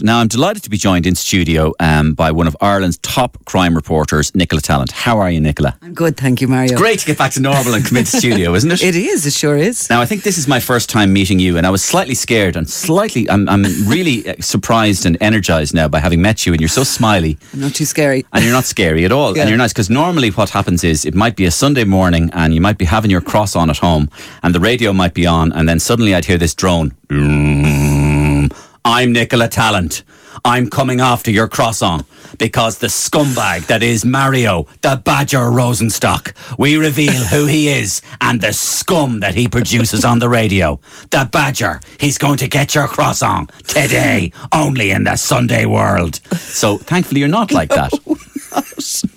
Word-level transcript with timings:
Now, 0.00 0.20
I'm 0.20 0.28
delighted 0.28 0.62
to 0.62 0.70
be 0.70 0.76
joined 0.76 1.08
in 1.08 1.16
studio 1.16 1.74
um, 1.80 2.14
by 2.14 2.30
one 2.30 2.46
of 2.46 2.56
Ireland's 2.60 2.98
top 2.98 3.36
crime 3.46 3.74
reporters, 3.74 4.32
Nicola 4.32 4.62
Tallant. 4.62 4.92
How 4.92 5.18
are 5.18 5.28
you, 5.28 5.40
Nicola? 5.40 5.76
I'm 5.82 5.92
good, 5.92 6.16
thank 6.16 6.40
you, 6.40 6.46
Mario. 6.46 6.70
It's 6.70 6.80
Great 6.80 7.00
to 7.00 7.06
get 7.06 7.18
back 7.18 7.32
to 7.32 7.40
normal 7.40 7.74
and 7.74 7.84
come 7.84 7.96
into 7.96 8.16
studio, 8.16 8.54
isn't 8.54 8.70
it? 8.70 8.80
It 8.88 8.94
is, 8.94 9.26
it 9.26 9.32
sure 9.32 9.56
is. 9.56 9.90
Now, 9.90 10.00
I 10.00 10.06
think 10.06 10.22
this 10.22 10.38
is 10.38 10.46
my 10.46 10.60
first 10.60 10.88
time 10.88 11.12
meeting 11.12 11.40
you, 11.40 11.56
and 11.56 11.66
I 11.66 11.70
was 11.70 11.82
slightly 11.82 12.14
scared 12.14 12.54
and 12.54 12.70
slightly, 12.70 13.28
I'm, 13.28 13.48
I'm 13.48 13.64
really 13.88 14.26
uh, 14.26 14.36
surprised 14.40 15.04
and 15.04 15.18
energized 15.20 15.74
now 15.74 15.88
by 15.88 15.98
having 15.98 16.22
met 16.22 16.46
you, 16.46 16.52
and 16.52 16.60
you're 16.60 16.68
so 16.68 16.84
smiley. 16.84 17.36
I'm 17.52 17.60
not 17.60 17.74
too 17.74 17.84
scary. 17.84 18.24
And 18.32 18.44
you're 18.44 18.52
not 18.52 18.66
scary 18.66 19.04
at 19.04 19.10
all. 19.10 19.34
Yeah. 19.34 19.42
And 19.42 19.50
you're 19.50 19.58
nice, 19.58 19.72
because 19.72 19.90
normally 19.90 20.30
what 20.30 20.50
happens 20.50 20.84
is 20.84 21.04
it 21.04 21.16
might 21.16 21.34
be 21.34 21.44
a 21.44 21.50
Sunday 21.50 21.84
morning, 21.84 22.30
and 22.34 22.54
you 22.54 22.60
might 22.60 22.78
be 22.78 22.84
having 22.84 23.10
your 23.10 23.20
cross 23.20 23.56
on 23.56 23.68
at 23.68 23.78
home, 23.78 24.08
and 24.44 24.54
the 24.54 24.60
radio 24.60 24.92
might 24.92 25.12
be 25.12 25.26
on, 25.26 25.52
and 25.52 25.68
then 25.68 25.80
suddenly 25.80 26.14
I'd 26.14 26.24
hear 26.26 26.38
this 26.38 26.54
drone. 26.54 26.94
I'm 28.90 29.12
Nicola 29.12 29.48
Tallant. 29.48 30.02
I'm 30.46 30.70
coming 30.70 30.98
after 31.02 31.30
your 31.30 31.46
croissant 31.46 32.06
because 32.38 32.78
the 32.78 32.86
scumbag 32.86 33.66
that 33.66 33.82
is 33.82 34.02
Mario, 34.02 34.66
the 34.80 34.98
Badger 35.04 35.50
Rosenstock, 35.50 36.32
we 36.58 36.78
reveal 36.78 37.12
who 37.12 37.44
he 37.44 37.68
is 37.68 38.00
and 38.22 38.40
the 38.40 38.54
scum 38.54 39.20
that 39.20 39.34
he 39.34 39.46
produces 39.46 40.06
on 40.06 40.20
the 40.20 40.28
radio. 40.30 40.80
The 41.10 41.28
Badger, 41.30 41.80
he's 42.00 42.16
going 42.16 42.38
to 42.38 42.48
get 42.48 42.74
your 42.74 42.88
croissant 42.88 43.50
today, 43.66 44.32
only 44.54 44.90
in 44.90 45.04
the 45.04 45.16
Sunday 45.16 45.66
world. 45.66 46.14
So 46.38 46.78
thankfully 46.78 47.20
you're 47.20 47.28
not 47.28 47.52
like 47.52 47.68
that. 47.68 47.92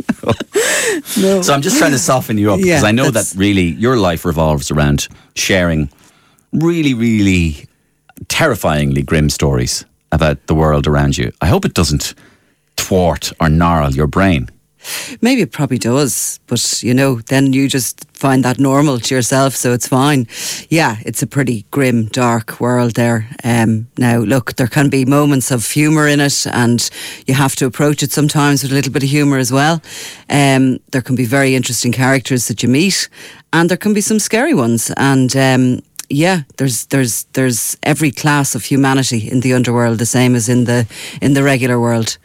No. 1.18 1.42
So 1.42 1.54
I'm 1.54 1.62
just 1.62 1.78
trying 1.78 1.92
to 1.92 2.00
soften 2.00 2.38
you 2.38 2.54
up 2.54 2.60
because 2.60 2.84
I 2.84 2.92
know 2.92 3.10
that 3.10 3.34
really 3.36 3.64
your 3.64 3.98
life 3.98 4.24
revolves 4.24 4.70
around 4.70 5.08
sharing 5.36 5.90
really, 6.54 6.94
really 6.94 7.66
terrifyingly 8.28 9.04
grim 9.04 9.30
stories 9.30 9.86
about 10.12 10.46
the 10.48 10.56
world 10.56 10.88
around 10.88 11.18
you. 11.18 11.32
I 11.42 11.48
hope 11.48 11.66
it 11.66 11.74
doesn't 11.74 12.14
thwart 12.78 13.32
or 13.40 13.50
gnarl 13.50 13.92
your 13.92 14.08
brain. 14.08 14.50
Maybe 15.22 15.42
it 15.42 15.52
probably 15.52 15.78
does, 15.78 16.40
but 16.48 16.82
you 16.82 16.94
know, 16.94 17.22
then 17.28 17.54
you 17.54 17.68
just 17.68 18.06
find 18.14 18.44
that 18.44 18.60
normal 18.60 19.00
to 19.00 19.16
yourself, 19.16 19.56
so 19.56 19.74
it's 19.74 19.88
fine. 19.88 20.28
Yeah, 20.70 20.98
it's 21.06 21.22
a 21.22 21.28
pretty 21.28 21.66
grim, 21.72 22.06
dark 22.08 22.60
world 22.60 22.96
there. 22.96 23.30
Um, 23.44 23.88
now, 23.98 24.18
look, 24.20 24.56
there 24.56 24.68
can 24.68 24.90
be 24.90 25.06
moments 25.06 25.52
of 25.52 25.70
humour 25.70 26.08
in 26.08 26.20
it, 26.20 26.48
and 26.48 26.90
you 27.28 27.36
have 27.36 27.56
to 27.58 27.66
approach 27.68 28.02
it 28.02 28.12
sometimes 28.12 28.64
with 28.64 28.72
a 28.72 28.76
little 28.76 28.92
bit 28.92 29.04
of 29.04 29.10
humour 29.10 29.38
as 29.38 29.52
well. 29.52 29.82
Um, 30.30 30.80
there 30.92 31.02
can 31.02 31.16
be 31.16 31.26
very 31.26 31.56
interesting 31.56 31.92
characters 31.92 32.48
that 32.48 32.64
you 32.64 32.70
meet, 32.70 33.08
and 33.54 33.70
there 33.70 33.78
can 33.78 33.94
be 33.94 34.02
some 34.02 34.20
scary 34.20 34.56
ones. 34.56 34.92
And 34.98 35.36
um, 35.36 35.82
yeah, 36.12 36.42
there's 36.58 36.86
there's 36.88 37.26
there's 37.34 37.78
every 37.82 38.12
class 38.12 38.56
of 38.56 38.64
humanity 38.66 39.18
in 39.32 39.42
the 39.42 39.54
underworld, 39.54 39.98
the 39.98 40.06
same 40.06 40.36
as 40.38 40.48
in 40.48 40.66
the 40.66 40.86
in 41.22 41.34
the 41.34 41.42
regular 41.44 41.78
world. 41.80 42.18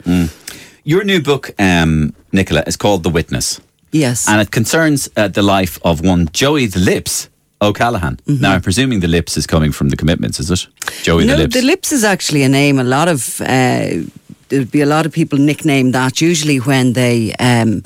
Your 0.84 1.04
new 1.04 1.20
book, 1.20 1.50
um, 1.58 2.12
Nicola, 2.32 2.62
is 2.66 2.76
called 2.76 3.02
The 3.02 3.10
Witness, 3.10 3.60
Yes. 3.92 4.28
and 4.28 4.40
it 4.40 4.50
concerns 4.50 5.08
uh, 5.16 5.28
the 5.28 5.42
life 5.42 5.78
of 5.82 6.00
one 6.00 6.28
Joey 6.32 6.66
the 6.68 6.78
Lips 6.78 7.28
O'Callaghan. 7.60 8.18
Now, 8.26 8.52
I'm 8.54 8.60
presuming 8.62 9.00
the 9.00 9.08
Lips 9.08 9.36
is 9.36 9.46
coming 9.46 9.72
from 9.72 9.88
the 9.88 9.96
commitments, 9.96 10.38
is 10.38 10.50
it? 10.50 10.68
Joey 11.02 11.24
no, 11.24 11.32
the 11.32 11.42
Lips. 11.42 11.54
the 11.54 11.62
lips 11.62 11.92
is 11.92 12.04
actually 12.04 12.44
a 12.44 12.48
name. 12.48 12.78
A 12.80 12.84
lot 12.84 13.08
of 13.08 13.40
uh, 13.40 14.04
there'd 14.48 14.70
be 14.70 14.80
a 14.82 14.86
lot 14.86 15.06
of 15.06 15.12
people 15.12 15.38
nickname 15.38 15.90
that 15.92 16.20
usually 16.20 16.58
when 16.60 16.92
they 16.92 17.32
um, 17.40 17.82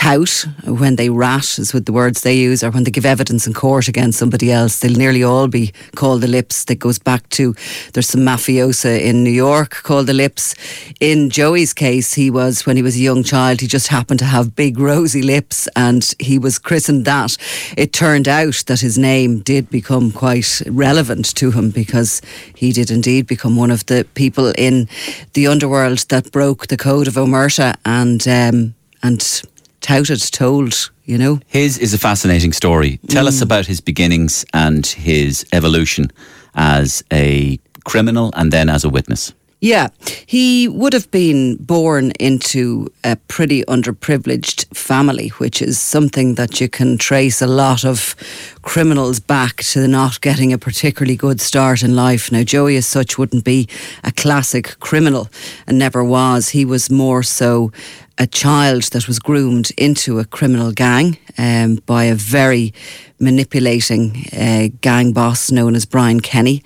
tout, 0.00 0.46
when 0.64 0.96
they 0.96 1.10
rat 1.10 1.58
is 1.58 1.74
what 1.74 1.84
the 1.84 1.92
words 1.92 2.22
they 2.22 2.34
use, 2.34 2.64
or 2.64 2.70
when 2.70 2.84
they 2.84 2.90
give 2.90 3.04
evidence 3.04 3.46
in 3.46 3.52
court 3.52 3.86
against 3.86 4.18
somebody 4.18 4.50
else. 4.50 4.80
They'll 4.80 4.96
nearly 4.96 5.22
all 5.22 5.46
be 5.46 5.72
called 5.94 6.22
the 6.22 6.28
lips. 6.28 6.64
That 6.64 6.76
goes 6.76 6.98
back 6.98 7.28
to 7.30 7.54
there's 7.92 8.08
some 8.08 8.22
mafiosa 8.22 8.98
in 9.00 9.22
New 9.22 9.30
York 9.30 9.82
called 9.82 10.06
the 10.06 10.14
lips. 10.14 10.54
In 11.00 11.28
Joey's 11.28 11.74
case, 11.74 12.14
he 12.14 12.30
was 12.30 12.64
when 12.64 12.76
he 12.76 12.82
was 12.82 12.96
a 12.96 13.00
young 13.00 13.22
child. 13.22 13.60
He 13.60 13.66
just 13.66 13.88
happened 13.88 14.20
to 14.20 14.24
have 14.24 14.56
big 14.56 14.78
rosy 14.78 15.22
lips, 15.22 15.68
and 15.76 16.14
he 16.18 16.38
was 16.38 16.58
christened 16.58 17.04
that. 17.04 17.36
It 17.76 17.92
turned 17.92 18.26
out 18.26 18.64
that 18.66 18.80
his 18.80 18.96
name 18.96 19.40
did 19.40 19.68
become 19.68 20.12
quite 20.12 20.62
relevant 20.66 21.34
to 21.36 21.50
him 21.50 21.70
because 21.70 22.22
he 22.56 22.72
did 22.72 22.90
indeed 22.90 23.26
become 23.26 23.54
one 23.56 23.70
of 23.70 23.84
the 23.86 24.06
people 24.14 24.52
in 24.56 24.88
the 25.34 25.46
underworld 25.46 25.98
that 26.08 26.32
broke 26.32 26.68
the 26.68 26.78
code 26.78 27.06
of 27.06 27.14
Omerta 27.14 27.76
and 27.84 28.26
um, 28.26 28.74
and 29.02 29.42
touted, 29.80 30.20
told, 30.32 30.90
you 31.04 31.18
know. 31.18 31.40
His 31.46 31.78
is 31.78 31.94
a 31.94 31.98
fascinating 31.98 32.52
story. 32.52 33.00
Tell 33.08 33.26
us 33.26 33.38
mm. 33.38 33.42
about 33.42 33.66
his 33.66 33.80
beginnings 33.80 34.44
and 34.52 34.86
his 34.86 35.44
evolution 35.52 36.10
as 36.54 37.02
a 37.12 37.58
criminal 37.84 38.32
and 38.36 38.52
then 38.52 38.68
as 38.68 38.84
a 38.84 38.88
witness. 38.88 39.32
Yeah, 39.62 39.88
he 40.24 40.68
would 40.68 40.94
have 40.94 41.10
been 41.10 41.56
born 41.56 42.12
into 42.12 42.90
a 43.04 43.16
pretty 43.16 43.62
underprivileged 43.64 44.74
family, 44.74 45.28
which 45.36 45.60
is 45.60 45.78
something 45.78 46.36
that 46.36 46.62
you 46.62 46.68
can 46.70 46.96
trace 46.96 47.42
a 47.42 47.46
lot 47.46 47.84
of 47.84 48.16
criminals 48.62 49.20
back 49.20 49.56
to 49.56 49.86
not 49.86 50.22
getting 50.22 50.54
a 50.54 50.58
particularly 50.58 51.14
good 51.14 51.42
start 51.42 51.82
in 51.82 51.94
life. 51.94 52.32
Now, 52.32 52.42
Joey, 52.42 52.76
as 52.76 52.86
such, 52.86 53.18
wouldn't 53.18 53.44
be 53.44 53.68
a 54.02 54.12
classic 54.12 54.80
criminal 54.80 55.28
and 55.66 55.78
never 55.78 56.02
was. 56.02 56.48
He 56.48 56.64
was 56.64 56.88
more 56.88 57.22
so 57.22 57.70
a 58.20 58.26
child 58.26 58.82
that 58.92 59.08
was 59.08 59.18
groomed 59.18 59.70
into 59.78 60.18
a 60.18 60.26
criminal 60.26 60.72
gang 60.72 61.16
um, 61.38 61.76
by 61.86 62.04
a 62.04 62.14
very 62.14 62.74
manipulating 63.18 64.26
uh, 64.34 64.68
gang 64.82 65.12
boss 65.12 65.50
known 65.50 65.74
as 65.74 65.86
Brian 65.86 66.20
Kenny. 66.20 66.62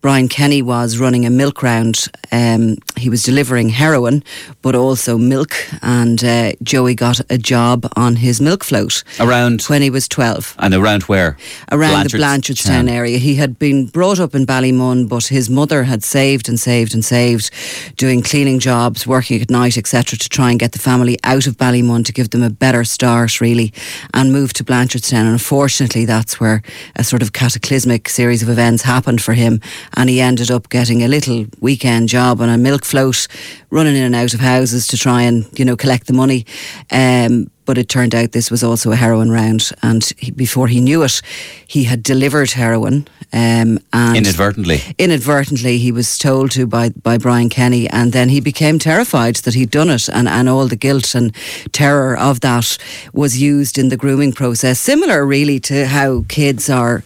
Brian 0.00 0.28
Kenny 0.28 0.62
was 0.62 0.96
running 0.98 1.26
a 1.26 1.30
milk 1.30 1.62
round. 1.62 2.06
Um, 2.32 2.78
he 2.96 3.10
was 3.10 3.22
delivering 3.22 3.68
heroin, 3.68 4.24
but 4.62 4.74
also 4.74 5.18
milk. 5.18 5.52
And 5.82 6.22
uh, 6.24 6.52
Joey 6.62 6.94
got 6.94 7.20
a 7.28 7.36
job 7.36 7.86
on 7.96 8.16
his 8.16 8.40
milk 8.40 8.64
float 8.64 9.02
Around 9.18 9.62
when 9.64 9.82
he 9.82 9.90
was 9.90 10.08
12 10.08 10.56
and 10.58 10.72
around 10.74 11.02
where? 11.04 11.36
around 11.70 12.04
the 12.10 12.16
Blanchardstown 12.16 12.84
Blanchardstown. 12.86 12.90
area. 12.90 13.18
He 13.18 13.34
had 13.34 13.58
been 13.58 13.86
brought 13.86 14.18
up 14.20 14.34
in 14.34 14.46
Ballymun, 14.46 15.06
but 15.08 15.26
his 15.26 15.50
mother 15.50 15.84
had 15.84 16.02
saved 16.02 16.48
and 16.48 16.58
saved 16.58 16.94
and 16.94 17.04
saved, 17.04 17.50
doing 17.96 18.22
cleaning 18.22 18.58
jobs, 18.58 19.06
working 19.06 19.40
at 19.42 19.50
night, 19.50 19.76
etc., 19.76 20.18
to 20.18 20.28
try 20.28 20.50
and 20.50 20.58
get 20.58 20.72
the 20.72 20.78
family 20.78 21.18
out 21.24 21.46
of 21.46 21.58
Ballymun 21.58 22.04
to 22.06 22.12
give 22.12 22.30
them 22.30 22.42
a 22.42 22.50
better 22.50 22.84
start, 22.84 23.40
really, 23.40 23.72
and 24.14 24.32
move 24.32 24.52
to 24.54 24.64
Blanchardstown. 24.64 25.20
And 25.20 25.28
unfortunately, 25.28 26.06
that's 26.06 26.40
where 26.40 26.62
a 26.96 27.04
sort 27.04 27.20
of 27.22 27.32
cataclysmic 27.34 28.08
series 28.08 28.42
of 28.42 28.48
events 28.48 28.82
happened 28.84 29.20
for 29.22 29.34
him, 29.34 29.60
and 29.96 30.08
he 30.08 30.20
ended 30.20 30.50
up 30.50 30.68
getting 30.68 31.02
a 31.02 31.08
little 31.08 31.46
weekend 31.60 32.08
job 32.08 32.40
on 32.40 32.48
a 32.48 32.58
milk 32.58 32.84
float, 32.84 33.26
running 33.70 33.96
in 33.96 34.02
and 34.02 34.14
out 34.14 34.34
of 34.34 34.40
houses 34.40 34.86
to 34.88 34.96
try 34.96 35.22
and 35.22 35.46
you 35.58 35.64
know 35.64 35.76
collect 35.76 36.06
the 36.06 36.12
money. 36.12 36.44
Um, 36.90 37.50
but 37.66 37.78
it 37.78 37.88
turned 37.88 38.16
out 38.16 38.32
this 38.32 38.50
was 38.50 38.64
also 38.64 38.90
a 38.90 38.96
heroin 38.96 39.30
round, 39.30 39.70
and 39.80 40.04
he, 40.18 40.32
before 40.32 40.66
he 40.66 40.80
knew 40.80 41.04
it, 41.04 41.22
he 41.68 41.84
had 41.84 42.02
delivered 42.02 42.50
heroin. 42.50 43.06
Um, 43.32 43.78
and 43.92 44.16
Inadvertently. 44.16 44.80
inadvertently, 44.98 45.78
he 45.78 45.92
was 45.92 46.18
told 46.18 46.50
to 46.52 46.66
by 46.66 46.88
by 46.88 47.16
Brian 47.16 47.48
Kenny, 47.48 47.88
and 47.88 48.12
then 48.12 48.28
he 48.28 48.40
became 48.40 48.78
terrified 48.80 49.36
that 49.36 49.54
he'd 49.54 49.70
done 49.70 49.88
it, 49.88 50.08
and 50.08 50.28
and 50.28 50.48
all 50.48 50.66
the 50.66 50.74
guilt 50.76 51.14
and 51.14 51.32
terror 51.70 52.16
of 52.18 52.40
that 52.40 52.76
was 53.12 53.40
used 53.40 53.78
in 53.78 53.88
the 53.88 53.96
grooming 53.96 54.32
process. 54.32 54.80
Similar, 54.80 55.24
really, 55.24 55.60
to 55.60 55.86
how 55.86 56.24
kids 56.28 56.68
are, 56.68 57.04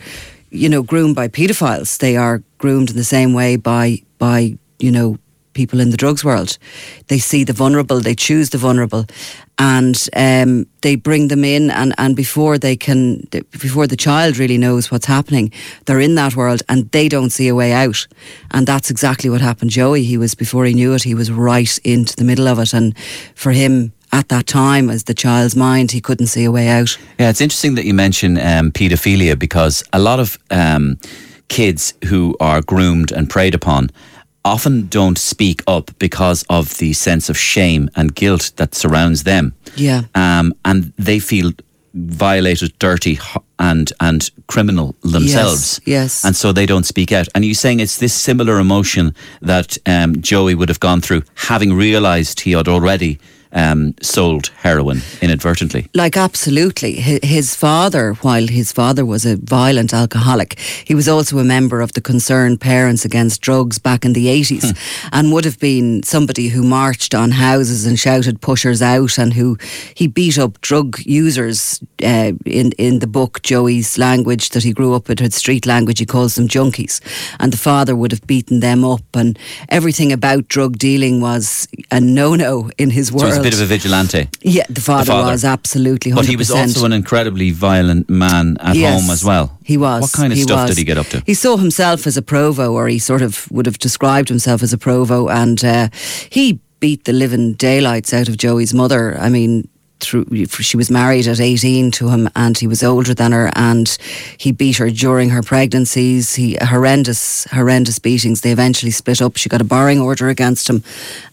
you 0.50 0.68
know, 0.70 0.82
groomed 0.82 1.14
by 1.14 1.28
paedophiles. 1.28 1.98
They 1.98 2.16
are 2.16 2.42
groomed 2.64 2.90
in 2.90 2.96
the 2.96 3.04
same 3.04 3.34
way 3.34 3.56
by 3.56 3.98
by 4.18 4.56
you 4.78 4.90
know 4.90 5.18
people 5.54 5.80
in 5.80 5.90
the 5.90 5.96
drugs 5.96 6.24
world. 6.24 6.58
They 7.06 7.18
see 7.18 7.44
the 7.44 7.52
vulnerable, 7.52 8.00
they 8.00 8.14
choose 8.14 8.50
the 8.50 8.58
vulnerable, 8.58 9.06
and 9.56 9.96
um, 10.14 10.66
they 10.80 10.96
bring 10.96 11.28
them 11.28 11.44
in. 11.44 11.70
And, 11.70 11.94
and 11.96 12.14
before 12.16 12.58
they 12.58 12.76
can, 12.76 13.26
before 13.50 13.86
the 13.86 13.96
child 13.96 14.36
really 14.36 14.58
knows 14.58 14.90
what's 14.90 15.06
happening, 15.06 15.52
they're 15.84 16.00
in 16.00 16.16
that 16.16 16.34
world 16.36 16.62
and 16.68 16.90
they 16.90 17.08
don't 17.08 17.30
see 17.30 17.48
a 17.48 17.54
way 17.54 17.72
out. 17.72 18.06
And 18.50 18.66
that's 18.66 18.90
exactly 18.90 19.30
what 19.30 19.40
happened. 19.40 19.70
Joey, 19.70 20.04
he 20.04 20.18
was 20.18 20.34
before 20.34 20.64
he 20.66 20.74
knew 20.74 20.92
it, 20.94 21.04
he 21.04 21.14
was 21.14 21.30
right 21.30 21.78
into 21.84 22.16
the 22.16 22.24
middle 22.24 22.48
of 22.48 22.58
it. 22.58 22.74
And 22.74 22.94
for 23.34 23.52
him. 23.52 23.92
At 24.12 24.28
that 24.28 24.46
time, 24.46 24.90
as 24.90 25.04
the 25.04 25.14
child's 25.14 25.56
mind, 25.56 25.90
he 25.90 26.00
couldn't 26.00 26.28
see 26.28 26.44
a 26.44 26.52
way 26.52 26.68
out. 26.68 26.96
Yeah, 27.18 27.30
it's 27.30 27.40
interesting 27.40 27.74
that 27.74 27.84
you 27.84 27.94
mention 27.94 28.38
um, 28.38 28.70
paedophilia 28.70 29.36
because 29.36 29.82
a 29.92 29.98
lot 29.98 30.20
of 30.20 30.38
um, 30.52 30.98
kids 31.48 31.94
who 32.06 32.36
are 32.40 32.60
groomed 32.62 33.12
and 33.12 33.30
preyed 33.30 33.54
upon 33.54 33.90
often 34.44 34.86
don't 34.88 35.18
speak 35.18 35.62
up 35.66 35.90
because 35.98 36.44
of 36.50 36.76
the 36.78 36.92
sense 36.92 37.30
of 37.30 37.38
shame 37.38 37.88
and 37.96 38.14
guilt 38.14 38.52
that 38.56 38.74
surrounds 38.74 39.24
them. 39.24 39.54
Yeah. 39.76 40.02
Um, 40.14 40.54
and 40.64 40.92
they 40.98 41.18
feel 41.18 41.52
violated, 41.94 42.76
dirty, 42.78 43.18
and 43.58 43.92
and 44.00 44.30
criminal 44.48 44.94
themselves. 45.02 45.80
yes. 45.84 46.24
And 46.24 46.36
so 46.36 46.52
they 46.52 46.66
don't 46.66 46.84
speak 46.84 47.12
out. 47.12 47.28
And 47.34 47.44
you're 47.44 47.54
saying 47.54 47.80
it's 47.80 47.98
this 47.98 48.12
similar 48.12 48.58
emotion 48.58 49.14
that 49.40 49.78
um, 49.86 50.20
Joey 50.20 50.54
would 50.54 50.68
have 50.68 50.80
gone 50.80 51.00
through, 51.00 51.22
having 51.34 51.72
realised 51.72 52.40
he 52.40 52.52
had 52.52 52.68
already 52.68 53.18
um, 53.54 53.94
sold 54.02 54.48
heroin 54.56 55.00
inadvertently. 55.22 55.88
Like, 55.94 56.16
absolutely. 56.16 56.94
His 56.94 57.54
father, 57.54 58.14
while 58.14 58.46
his 58.48 58.72
father 58.72 59.04
was 59.04 59.24
a 59.24 59.36
violent 59.36 59.94
alcoholic, 59.94 60.58
he 60.58 60.94
was 60.94 61.08
also 61.08 61.38
a 61.38 61.44
member 61.44 61.80
of 61.80 61.92
the 61.92 62.00
Concerned 62.00 62.60
Parents 62.60 63.04
Against 63.04 63.40
Drugs 63.40 63.78
back 63.78 64.04
in 64.04 64.12
the 64.12 64.26
80s 64.26 64.76
and 65.12 65.32
would 65.32 65.44
have 65.44 65.58
been 65.58 66.02
somebody 66.02 66.48
who 66.48 66.62
marched 66.62 67.14
on 67.14 67.30
houses 67.30 67.86
and 67.86 67.98
shouted 67.98 68.40
pushers 68.40 68.82
out 68.82 69.18
and 69.18 69.32
who 69.32 69.56
he 69.94 70.06
beat 70.06 70.38
up 70.38 70.60
drug 70.60 70.98
users 71.04 71.80
uh, 72.02 72.32
in, 72.44 72.72
in 72.72 72.98
the 72.98 73.06
book, 73.06 73.42
Joey's 73.42 73.96
language 73.98 74.50
that 74.50 74.64
he 74.64 74.72
grew 74.72 74.94
up 74.94 75.08
with, 75.08 75.20
his 75.20 75.36
street 75.36 75.64
language, 75.64 76.00
he 76.00 76.06
calls 76.06 76.34
them 76.34 76.48
junkies. 76.48 77.00
And 77.38 77.52
the 77.52 77.58
father 77.58 77.94
would 77.94 78.10
have 78.10 78.26
beaten 78.26 78.60
them 78.60 78.84
up 78.84 79.04
and 79.14 79.38
everything 79.68 80.12
about 80.12 80.48
drug 80.48 80.78
dealing 80.78 81.20
was 81.20 81.68
a 81.90 82.00
no-no 82.00 82.70
in 82.78 82.90
his 82.90 83.12
world. 83.12 83.43
Bit 83.44 83.54
of 83.54 83.60
a 83.60 83.66
vigilante. 83.66 84.28
Yeah, 84.42 84.64
the 84.68 84.80
father, 84.80 85.12
father. 85.12 85.30
was 85.30 85.44
absolutely 85.44 86.12
100%. 86.12 86.14
But 86.16 86.26
he 86.26 86.36
was 86.36 86.50
also 86.50 86.84
an 86.84 86.92
incredibly 86.92 87.50
violent 87.50 88.08
man 88.08 88.56
at 88.60 88.74
Yes, 88.76 89.00
home 89.00 89.10
as 89.10 89.24
well. 89.24 89.56
He 89.64 89.76
was. 89.76 90.02
What 90.02 90.12
kind 90.12 90.32
of 90.32 90.38
stuff 90.38 90.62
was. 90.62 90.70
did 90.70 90.78
he 90.78 90.84
get 90.84 90.98
up 90.98 91.06
to? 91.08 91.22
He 91.26 91.34
saw 91.34 91.56
himself 91.56 92.06
as 92.06 92.16
a 92.16 92.22
provo, 92.22 92.72
or 92.72 92.88
he 92.88 92.98
sort 92.98 93.22
of 93.22 93.50
would 93.50 93.66
have 93.66 93.78
described 93.78 94.28
himself 94.28 94.62
as 94.62 94.72
a 94.72 94.78
provo, 94.78 95.28
and 95.28 95.64
uh, 95.64 95.88
he 96.30 96.58
beat 96.80 97.04
the 97.04 97.12
living 97.12 97.54
daylights 97.54 98.12
out 98.12 98.28
of 98.28 98.36
Joey's 98.36 98.74
mother. 98.74 99.16
I 99.18 99.28
mean. 99.28 99.68
Through, 100.00 100.46
she 100.46 100.76
was 100.76 100.90
married 100.90 101.26
at 101.26 101.40
18 101.40 101.90
to 101.92 102.08
him 102.08 102.28
and 102.36 102.58
he 102.58 102.66
was 102.66 102.82
older 102.82 103.14
than 103.14 103.32
her 103.32 103.50
and 103.54 103.88
he 104.36 104.52
beat 104.52 104.76
her 104.76 104.90
during 104.90 105.30
her 105.30 105.42
pregnancies 105.42 106.34
he 106.34 106.58
horrendous 106.60 107.44
horrendous 107.44 107.98
beatings 107.98 108.42
they 108.42 108.52
eventually 108.52 108.90
split 108.90 109.22
up 109.22 109.36
she 109.36 109.48
got 109.48 109.62
a 109.62 109.64
barring 109.64 110.00
order 110.00 110.28
against 110.28 110.68
him 110.68 110.82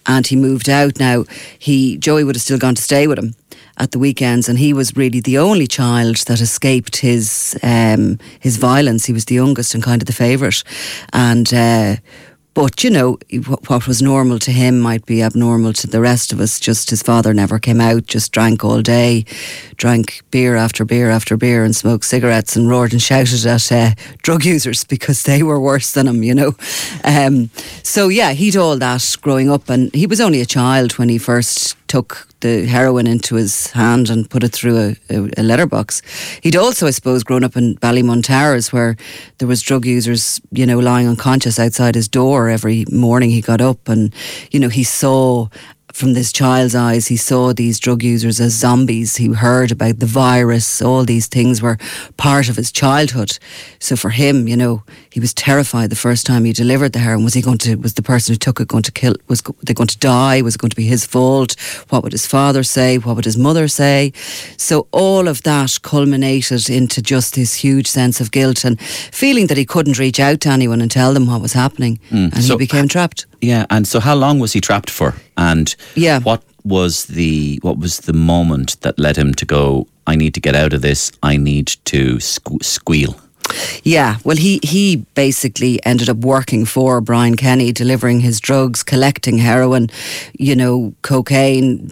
and 0.06 0.28
he 0.28 0.36
moved 0.38 0.69
out 0.69 1.00
now 1.00 1.25
he 1.60 1.98
Joey 1.98 2.24
would 2.24 2.36
have 2.36 2.42
still 2.42 2.60
gone 2.60 2.75
to 2.75 2.81
stay 2.81 3.08
with 3.08 3.19
him 3.19 3.36
at 3.78 3.92
the 3.92 4.00
weekends, 4.00 4.48
and 4.48 4.60
he 4.60 4.74
was 4.74 4.96
really 4.96 5.19
the 5.19 5.38
only 5.38 5.66
child 5.66 6.18
that 6.28 6.40
escaped 6.40 6.98
his 6.98 7.58
um, 7.63 8.19
his 8.40 8.58
violence. 8.58 9.06
He 9.06 9.13
was 9.13 9.25
the 9.25 9.36
youngest 9.36 9.74
and 9.74 9.84
kind 9.84 10.02
of 10.02 10.06
the 10.06 10.13
favourite, 10.13 10.63
and. 11.12 11.54
Uh, 11.54 11.96
but 12.53 12.83
you 12.83 12.89
know 12.89 13.18
what 13.68 13.88
was 13.88 14.01
normal 14.01 14.38
to 14.39 14.51
him 14.51 14.80
might 14.80 15.06
be 15.06 15.24
abnormal 15.24 15.74
to 15.74 15.88
the 15.88 16.01
rest 16.01 16.33
of 16.33 16.39
us. 16.39 16.59
Just 16.59 16.89
his 16.89 17.01
father 17.01 17.33
never 17.33 17.59
came 17.59 17.80
out, 17.80 18.06
just 18.07 18.31
drank 18.31 18.63
all 18.63 18.81
day, 18.81 19.25
drank 19.77 20.21
beer 20.31 20.56
after 20.56 20.83
beer 20.83 21.09
after 21.09 21.38
beer, 21.38 21.63
and 21.63 21.75
smoked 21.75 22.06
cigarettes 22.06 22.56
and 22.56 22.69
roared 22.69 22.92
and 22.92 23.01
shouted 23.01 23.45
at 23.45 23.71
uh, 23.71 23.92
drug 24.21 24.44
users 24.44 24.83
because 24.95 25.24
they 25.24 25.44
were 25.44 25.59
worse 25.59 25.92
than 25.94 26.07
him. 26.07 26.24
You 26.24 26.36
know, 26.36 26.56
um, 27.03 27.50
so 27.83 28.09
yeah, 28.09 28.33
he'd 28.33 28.57
all 28.57 28.77
that 28.77 29.15
growing 29.21 29.50
up, 29.50 29.69
and 29.69 29.94
he 29.94 30.06
was 30.06 30.19
only 30.19 30.42
a 30.42 30.45
child 30.45 30.98
when 30.98 31.09
he 31.09 31.18
first 31.18 31.77
took 31.91 32.25
the 32.39 32.65
heroin 32.65 33.05
into 33.05 33.35
his 33.35 33.71
hand 33.71 34.09
and 34.09 34.29
put 34.29 34.45
it 34.45 34.53
through 34.53 34.77
a, 34.77 34.95
a, 35.09 35.29
a 35.38 35.43
letterbox. 35.43 36.01
He'd 36.41 36.55
also, 36.55 36.88
I 36.88 36.91
suppose, 36.91 37.21
grown 37.21 37.43
up 37.43 37.57
in 37.57 37.75
Ballymun 37.75 38.23
Towers 38.23 38.71
where 38.71 38.95
there 39.39 39.47
was 39.47 39.61
drug 39.61 39.85
users, 39.85 40.39
you 40.51 40.65
know, 40.65 40.79
lying 40.79 41.09
unconscious 41.09 41.59
outside 41.59 41.95
his 41.95 42.07
door 42.07 42.47
every 42.47 42.85
morning 42.89 43.29
he 43.29 43.41
got 43.41 43.59
up 43.59 43.89
and, 43.89 44.13
you 44.51 44.59
know, 44.61 44.69
he 44.69 44.85
saw 44.85 45.49
from 45.93 46.13
this 46.13 46.31
child's 46.31 46.75
eyes, 46.75 47.07
he 47.07 47.17
saw 47.17 47.53
these 47.53 47.79
drug 47.79 48.03
users 48.03 48.39
as 48.39 48.53
zombies. 48.53 49.17
He 49.17 49.27
heard 49.33 49.71
about 49.71 49.99
the 49.99 50.05
virus. 50.05 50.81
All 50.81 51.03
these 51.03 51.27
things 51.27 51.61
were 51.61 51.77
part 52.17 52.49
of 52.49 52.55
his 52.55 52.71
childhood. 52.71 53.38
So 53.79 53.95
for 53.95 54.09
him, 54.09 54.47
you 54.47 54.55
know, 54.57 54.83
he 55.11 55.19
was 55.19 55.33
terrified 55.33 55.89
the 55.89 55.95
first 55.95 56.25
time 56.25 56.45
he 56.45 56.53
delivered 56.53 56.93
the 56.93 56.99
heroin. 56.99 57.23
Was 57.23 57.33
he 57.33 57.41
going 57.41 57.57
to? 57.59 57.75
Was 57.75 57.93
the 57.95 58.01
person 58.03 58.33
who 58.33 58.38
took 58.38 58.59
it 58.59 58.67
going 58.67 58.83
to 58.83 58.91
kill? 58.91 59.15
Was 59.27 59.41
they 59.63 59.73
going 59.73 59.88
to 59.88 59.97
die? 59.97 60.41
Was 60.41 60.55
it 60.55 60.61
going 60.61 60.69
to 60.69 60.75
be 60.75 60.85
his 60.85 61.05
fault? 61.05 61.55
What 61.89 62.03
would 62.03 62.11
his 62.13 62.25
father 62.27 62.63
say? 62.63 62.97
What 62.97 63.15
would 63.15 63.25
his 63.25 63.38
mother 63.38 63.67
say? 63.67 64.13
So 64.57 64.88
all 64.91 65.27
of 65.27 65.43
that 65.43 65.79
culminated 65.81 66.69
into 66.69 67.01
just 67.01 67.35
this 67.35 67.53
huge 67.55 67.88
sense 67.88 68.21
of 68.21 68.31
guilt 68.31 68.63
and 68.65 68.79
feeling 68.79 69.47
that 69.47 69.57
he 69.57 69.65
couldn't 69.65 69.99
reach 69.99 70.19
out 70.19 70.41
to 70.41 70.49
anyone 70.49 70.81
and 70.81 70.89
tell 70.91 71.13
them 71.13 71.27
what 71.27 71.41
was 71.41 71.53
happening, 71.53 71.99
hmm. 72.09 72.29
and 72.33 72.43
So- 72.43 72.53
he 72.57 72.65
became 72.65 72.88
trapped. 72.88 73.25
Yeah, 73.41 73.65
and 73.69 73.88
so 73.88 73.99
how 73.99 74.15
long 74.15 74.39
was 74.39 74.53
he 74.53 74.61
trapped 74.61 74.89
for? 74.89 75.15
And 75.38 75.75
Yeah. 75.95 76.19
what 76.19 76.41
was 76.63 77.05
the 77.05 77.59
what 77.63 77.77
was 77.79 77.99
the 77.99 78.13
moment 78.13 78.77
that 78.81 78.99
led 78.99 79.17
him 79.17 79.33
to 79.35 79.45
go? 79.45 79.88
I 80.07 80.15
need 80.15 80.33
to 80.33 80.39
get 80.39 80.55
out 80.55 80.73
of 80.73 80.81
this. 80.81 81.11
I 81.23 81.38
need 81.38 81.67
to 81.85 82.17
sque- 82.17 82.63
squeal. 82.63 83.15
Yeah, 83.83 84.18
well, 84.24 84.38
he 84.38 84.59
he 84.63 84.98
basically 85.15 85.83
ended 85.86 86.09
up 86.09 86.18
working 86.18 86.65
for 86.65 87.01
Brian 87.01 87.36
Kenny, 87.36 87.71
delivering 87.71 88.21
his 88.21 88.39
drugs, 88.39 88.83
collecting 88.83 89.38
heroin, 89.38 89.89
you 90.38 90.56
know, 90.56 90.94
cocaine, 91.01 91.92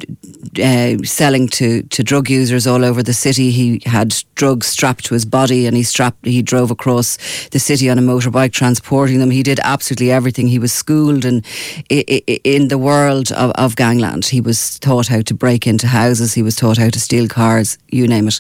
uh, 0.64 0.98
selling 1.04 1.48
to, 1.50 1.84
to 1.84 2.04
drug 2.04 2.30
users 2.30 2.68
all 2.68 2.86
over 2.86 3.04
the 3.04 3.14
city. 3.14 3.52
He 3.52 3.82
had 3.86 4.16
drugs 4.36 4.68
strapped 4.68 5.06
to 5.06 5.14
his 5.14 5.26
body, 5.26 5.66
and 5.68 5.76
he 5.76 5.84
strapped. 5.84 6.26
He 6.26 6.42
drove 6.42 6.72
across 6.72 7.18
the 7.50 7.60
city 7.60 7.90
on 7.90 7.98
a 7.98 8.02
motorbike, 8.02 8.52
transporting 8.52 9.20
them. 9.20 9.32
He 9.32 9.44
did 9.44 9.60
absolutely 9.64 10.12
everything. 10.12 10.48
He 10.48 10.60
was 10.60 10.72
schooled 10.72 11.26
in 11.26 11.44
in 11.90 12.68
the 12.68 12.78
world 12.78 13.32
of, 13.32 13.52
of 13.52 13.76
gangland. 13.76 14.26
He 14.26 14.42
was 14.42 14.80
taught 14.80 15.08
how 15.08 15.22
to 15.22 15.34
break 15.34 15.68
into 15.68 15.88
houses. 15.88 16.34
He 16.34 16.44
was 16.44 16.56
taught 16.56 16.78
how 16.78 16.90
to 16.90 17.00
steal 17.00 17.28
cars. 17.28 17.78
You 17.90 18.08
name 18.08 18.28
it, 18.28 18.40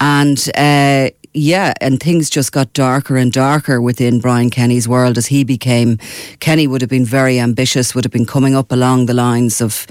and. 0.00 0.50
Uh, 0.54 1.10
yeah, 1.34 1.74
and 1.80 1.98
things 1.98 2.30
just 2.30 2.52
got 2.52 2.72
darker 2.72 3.16
and 3.16 3.32
darker 3.32 3.80
within 3.80 4.20
Brian 4.20 4.50
Kenny's 4.50 4.88
world 4.88 5.18
as 5.18 5.26
he 5.26 5.42
became. 5.42 5.98
Kenny 6.38 6.68
would 6.68 6.80
have 6.80 6.88
been 6.88 7.04
very 7.04 7.40
ambitious, 7.40 7.94
would 7.94 8.04
have 8.04 8.12
been 8.12 8.24
coming 8.24 8.54
up 8.54 8.70
along 8.70 9.06
the 9.06 9.14
lines 9.14 9.60
of 9.60 9.86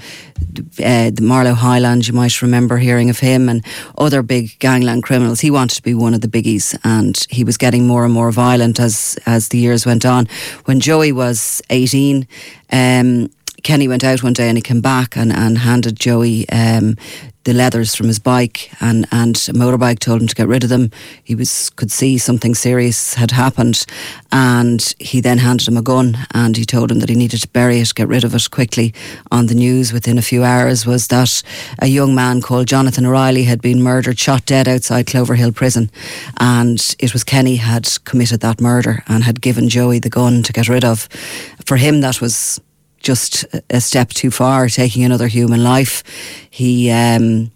uh, 0.82 1.10
the 1.10 1.22
Marlo 1.22 1.52
Hyland. 1.52 2.08
You 2.08 2.14
might 2.14 2.40
remember 2.40 2.78
hearing 2.78 3.10
of 3.10 3.18
him 3.18 3.48
and 3.50 3.62
other 3.98 4.22
big 4.22 4.58
gangland 4.58 5.02
criminals. 5.02 5.40
He 5.40 5.50
wanted 5.50 5.76
to 5.76 5.82
be 5.82 5.92
one 5.92 6.14
of 6.14 6.22
the 6.22 6.28
biggies, 6.28 6.74
and 6.82 7.14
he 7.28 7.44
was 7.44 7.58
getting 7.58 7.86
more 7.86 8.04
and 8.04 8.14
more 8.14 8.32
violent 8.32 8.80
as 8.80 9.18
as 9.26 9.48
the 9.48 9.58
years 9.58 9.84
went 9.84 10.06
on. 10.06 10.26
When 10.64 10.80
Joey 10.80 11.12
was 11.12 11.60
eighteen. 11.68 12.26
Um, 12.72 13.30
Kenny 13.64 13.88
went 13.88 14.04
out 14.04 14.22
one 14.22 14.34
day 14.34 14.48
and 14.48 14.58
he 14.58 14.62
came 14.62 14.82
back 14.82 15.16
and, 15.16 15.32
and 15.32 15.56
handed 15.56 15.98
Joey 15.98 16.46
um, 16.50 16.96
the 17.44 17.54
leathers 17.54 17.94
from 17.94 18.08
his 18.08 18.18
bike 18.18 18.70
and, 18.78 19.06
and 19.10 19.36
a 19.36 19.52
motorbike 19.52 19.98
told 19.98 20.20
him 20.20 20.28
to 20.28 20.34
get 20.34 20.48
rid 20.48 20.64
of 20.64 20.68
them. 20.68 20.90
He 21.24 21.34
was 21.34 21.70
could 21.70 21.90
see 21.90 22.18
something 22.18 22.54
serious 22.54 23.14
had 23.14 23.30
happened 23.30 23.86
and 24.30 24.94
he 24.98 25.22
then 25.22 25.38
handed 25.38 25.66
him 25.66 25.78
a 25.78 25.82
gun 25.82 26.18
and 26.34 26.58
he 26.58 26.66
told 26.66 26.90
him 26.90 26.98
that 27.00 27.08
he 27.08 27.14
needed 27.14 27.40
to 27.40 27.48
bury 27.48 27.80
it, 27.80 27.94
get 27.94 28.06
rid 28.06 28.22
of 28.22 28.34
it 28.34 28.50
quickly. 28.50 28.92
On 29.32 29.46
the 29.46 29.54
news 29.54 29.94
within 29.94 30.18
a 30.18 30.22
few 30.22 30.44
hours 30.44 30.84
was 30.84 31.08
that 31.08 31.42
a 31.78 31.86
young 31.86 32.14
man 32.14 32.42
called 32.42 32.66
Jonathan 32.66 33.06
O'Reilly 33.06 33.44
had 33.44 33.62
been 33.62 33.82
murdered, 33.82 34.18
shot 34.18 34.44
dead 34.44 34.68
outside 34.68 35.06
Cloverhill 35.06 35.52
prison 35.52 35.90
and 36.38 36.94
it 36.98 37.14
was 37.14 37.24
Kenny 37.24 37.56
had 37.56 37.88
committed 38.04 38.40
that 38.40 38.60
murder 38.60 39.02
and 39.08 39.24
had 39.24 39.40
given 39.40 39.70
Joey 39.70 40.00
the 40.00 40.10
gun 40.10 40.42
to 40.42 40.52
get 40.52 40.68
rid 40.68 40.84
of. 40.84 41.08
For 41.64 41.78
him 41.78 42.02
that 42.02 42.20
was 42.20 42.60
just 43.04 43.44
a 43.70 43.80
step 43.80 44.08
too 44.08 44.30
far, 44.30 44.68
taking 44.68 45.04
another 45.04 45.28
human 45.28 45.62
life. 45.62 46.02
He, 46.50 46.90
um, 46.90 47.50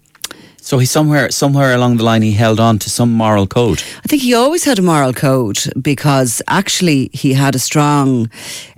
So 0.61 0.77
he 0.79 0.85
somewhere 0.85 1.31
somewhere 1.31 1.73
along 1.73 1.97
the 1.97 2.03
line 2.03 2.21
he 2.25 2.33
held 2.33 2.59
on 2.59 2.77
to 2.79 2.89
some 2.89 3.11
moral 3.11 3.47
code. 3.47 3.81
I 4.05 4.07
think 4.07 4.21
he 4.21 4.35
always 4.35 4.65
had 4.65 4.79
a 4.79 4.81
moral 4.81 5.13
code 5.13 5.57
because 5.81 6.43
actually 6.47 7.09
he 7.13 7.33
had 7.33 7.55
a 7.55 7.59
strong 7.59 8.29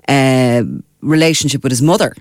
uh, 0.08 0.64
relationship 1.02 1.64
with 1.64 1.72
his 1.72 1.82
mother 1.82 2.14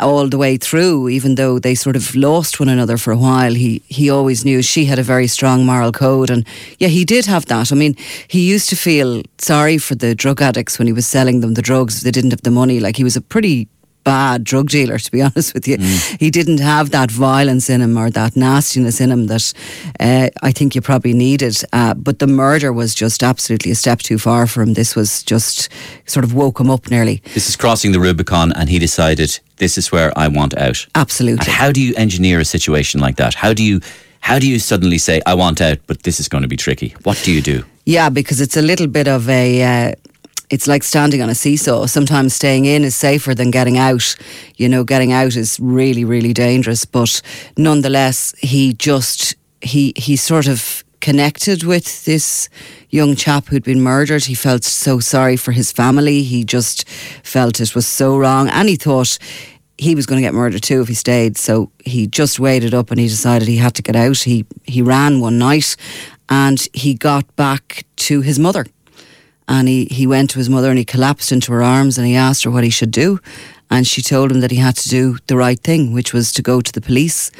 all 0.00 0.28
the 0.28 0.38
way 0.38 0.56
through, 0.58 1.08
even 1.10 1.34
though 1.34 1.58
they 1.60 1.74
sort 1.74 1.96
of 1.96 2.14
lost 2.14 2.58
one 2.60 2.72
another 2.72 2.96
for 2.98 3.12
a 3.12 3.16
while. 3.16 3.54
He 3.54 3.82
he 3.88 4.10
always 4.10 4.44
knew 4.44 4.62
she 4.62 4.84
had 4.86 4.98
a 4.98 5.02
very 5.02 5.26
strong 5.28 5.66
moral 5.66 5.92
code, 5.92 6.32
and 6.32 6.46
yeah, 6.78 6.90
he 6.90 7.04
did 7.04 7.26
have 7.26 7.44
that. 7.46 7.70
I 7.72 7.74
mean, 7.74 7.94
he 8.28 8.54
used 8.54 8.68
to 8.70 8.76
feel 8.76 9.22
sorry 9.38 9.78
for 9.78 9.96
the 9.96 10.14
drug 10.14 10.40
addicts 10.40 10.78
when 10.78 10.88
he 10.88 10.94
was 10.94 11.06
selling 11.06 11.40
them 11.40 11.54
the 11.54 11.62
drugs. 11.62 12.00
They 12.00 12.10
didn't 12.12 12.32
have 12.32 12.42
the 12.42 12.50
money. 12.50 12.80
Like 12.80 12.96
he 12.96 13.04
was 13.04 13.16
a 13.16 13.20
pretty 13.20 13.66
bad 14.04 14.44
drug 14.44 14.68
dealer, 14.68 14.98
to 14.98 15.10
be 15.10 15.22
honest 15.26 15.54
with 15.54 15.66
you. 15.68 15.78
He 16.18 16.30
didn't 16.30 16.60
have 16.60 16.90
that 16.90 17.10
violence 17.10 17.68
in 17.70 17.80
him 17.80 17.96
or 17.96 18.10
that 18.10 18.36
nastiness 18.36 19.00
in 19.00 19.10
him 19.10 19.26
that 19.26 19.52
uh, 20.00 20.28
I 20.42 20.52
think 20.52 20.74
you 20.74 20.80
probably 20.80 21.14
needed. 21.14 21.62
Uh, 21.72 21.94
but 21.94 22.18
the 22.18 22.26
murder 22.26 22.72
was 22.72 22.94
just 22.94 23.22
absolutely 23.22 23.72
a 23.72 23.74
step 23.74 24.00
too 24.00 24.18
far 24.18 24.46
for 24.46 24.62
him. 24.62 24.74
This 24.74 24.96
was 24.96 25.22
just 25.22 25.68
sort 26.06 26.24
of 26.24 26.34
woke 26.34 26.60
him 26.60 26.70
up 26.70 26.90
nearly. 26.90 27.22
This 27.34 27.48
is 27.48 27.56
crossing 27.56 27.92
the 27.92 28.00
Rubicon, 28.00 28.52
and 28.52 28.68
he 28.68 28.78
decided 28.78 29.38
this 29.56 29.78
is 29.78 29.92
where 29.92 30.12
I 30.16 30.28
want 30.28 30.56
out. 30.56 30.84
And 30.94 31.02
Absolutely. 31.02 31.52
how 31.52 31.72
do 31.72 31.80
you 31.80 31.94
engineer 31.96 32.40
a 32.40 32.44
situation 32.44 33.00
like 33.00 33.16
that? 33.16 33.34
How 33.34 33.52
do 33.54 33.62
you 33.62 33.80
how 34.20 34.38
do 34.38 34.48
you 34.48 34.60
suddenly 34.60 34.98
say 34.98 35.20
I 35.26 35.34
want 35.34 35.60
out, 35.60 35.78
but 35.88 36.04
this 36.04 36.20
is 36.20 36.28
going 36.28 36.42
to 36.42 36.48
be 36.48 36.56
tricky? 36.56 36.94
What 37.02 37.20
do 37.24 37.32
you 37.32 37.42
do? 37.42 37.64
Yeah, 37.84 38.08
because 38.08 38.40
it's 38.40 38.56
a 38.56 38.62
little 38.62 38.86
bit 38.86 39.08
of 39.08 39.28
a. 39.28 39.62
Uh, 39.62 39.94
it's 40.52 40.68
like 40.68 40.82
standing 40.82 41.22
on 41.22 41.30
a 41.30 41.34
seesaw. 41.34 41.86
Sometimes 41.86 42.34
staying 42.34 42.66
in 42.66 42.84
is 42.84 42.94
safer 42.94 43.34
than 43.34 43.50
getting 43.50 43.78
out. 43.78 44.14
You 44.56 44.68
know, 44.68 44.84
getting 44.84 45.10
out 45.10 45.34
is 45.34 45.58
really, 45.58 46.04
really 46.04 46.34
dangerous. 46.34 46.84
But 46.84 47.22
nonetheless, 47.56 48.34
he 48.38 48.74
just 48.74 49.34
he 49.62 49.94
he 49.96 50.14
sort 50.14 50.46
of 50.46 50.84
connected 51.00 51.64
with 51.64 52.04
this 52.04 52.50
young 52.90 53.16
chap 53.16 53.46
who'd 53.46 53.64
been 53.64 53.80
murdered. 53.80 54.26
He 54.26 54.34
felt 54.34 54.62
so 54.62 55.00
sorry 55.00 55.38
for 55.38 55.52
his 55.52 55.72
family. 55.72 56.22
He 56.22 56.44
just 56.44 56.86
felt 57.24 57.58
it 57.58 57.74
was 57.74 57.86
so 57.86 58.18
wrong, 58.18 58.50
and 58.50 58.68
he 58.68 58.76
thought 58.76 59.18
he 59.78 59.94
was 59.94 60.04
going 60.04 60.20
to 60.20 60.26
get 60.26 60.34
murdered 60.34 60.62
too 60.62 60.82
if 60.82 60.88
he 60.88 60.94
stayed. 60.94 61.38
So 61.38 61.72
he 61.82 62.06
just 62.06 62.38
waited 62.38 62.74
up 62.74 62.90
and 62.90 63.00
he 63.00 63.08
decided 63.08 63.48
he 63.48 63.56
had 63.56 63.74
to 63.76 63.82
get 63.82 63.96
out. 63.96 64.18
He 64.18 64.44
he 64.64 64.82
ran 64.82 65.18
one 65.18 65.38
night 65.38 65.76
and 66.28 66.68
he 66.74 66.92
got 66.92 67.24
back 67.36 67.86
to 67.96 68.20
his 68.20 68.38
mother. 68.38 68.66
And 69.52 69.68
he, 69.68 69.84
he 69.84 70.06
went 70.06 70.30
to 70.30 70.38
his 70.38 70.48
mother 70.48 70.70
and 70.70 70.78
he 70.78 70.84
collapsed 70.84 71.30
into 71.30 71.52
her 71.52 71.62
arms 71.62 71.98
and 71.98 72.06
he 72.06 72.16
asked 72.16 72.42
her 72.44 72.50
what 72.50 72.64
he 72.64 72.70
should 72.70 72.90
do. 72.90 73.20
And 73.70 73.86
she 73.86 74.00
told 74.00 74.32
him 74.32 74.40
that 74.40 74.50
he 74.50 74.56
had 74.56 74.76
to 74.76 74.88
do 74.88 75.18
the 75.26 75.36
right 75.36 75.60
thing, 75.60 75.92
which 75.92 76.14
was 76.14 76.32
to 76.32 76.42
go 76.42 76.62
to 76.62 76.72
the 76.72 76.80
police, 76.80 77.30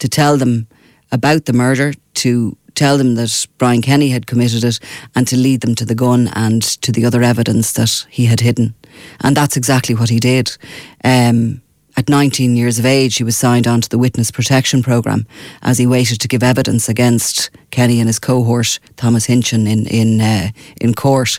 to 0.00 0.08
tell 0.08 0.36
them 0.36 0.66
about 1.12 1.44
the 1.44 1.52
murder, 1.52 1.92
to 2.14 2.56
tell 2.74 2.98
them 2.98 3.14
that 3.14 3.46
Brian 3.56 3.82
Kenny 3.82 4.08
had 4.08 4.26
committed 4.26 4.64
it, 4.64 4.80
and 5.14 5.28
to 5.28 5.36
lead 5.36 5.60
them 5.60 5.76
to 5.76 5.84
the 5.84 5.94
gun 5.94 6.28
and 6.34 6.62
to 6.82 6.90
the 6.90 7.04
other 7.04 7.22
evidence 7.22 7.72
that 7.72 8.06
he 8.10 8.26
had 8.26 8.40
hidden. 8.40 8.74
And 9.20 9.36
that's 9.36 9.56
exactly 9.56 9.94
what 9.94 10.10
he 10.10 10.18
did. 10.18 10.56
Um, 11.04 11.62
at 12.00 12.08
19 12.08 12.56
years 12.56 12.78
of 12.78 12.86
age, 12.86 13.18
he 13.18 13.24
was 13.24 13.36
signed 13.36 13.66
onto 13.66 13.86
the 13.86 13.98
Witness 13.98 14.30
Protection 14.30 14.82
Programme 14.82 15.26
as 15.60 15.76
he 15.76 15.86
waited 15.86 16.18
to 16.22 16.28
give 16.28 16.42
evidence 16.42 16.88
against 16.88 17.50
Kenny 17.70 18.00
and 18.00 18.08
his 18.08 18.18
cohort, 18.18 18.78
Thomas 18.96 19.26
Hinchin, 19.26 19.68
in, 19.68 19.86
in, 19.86 20.18
uh, 20.18 20.48
in 20.80 20.94
court. 20.94 21.38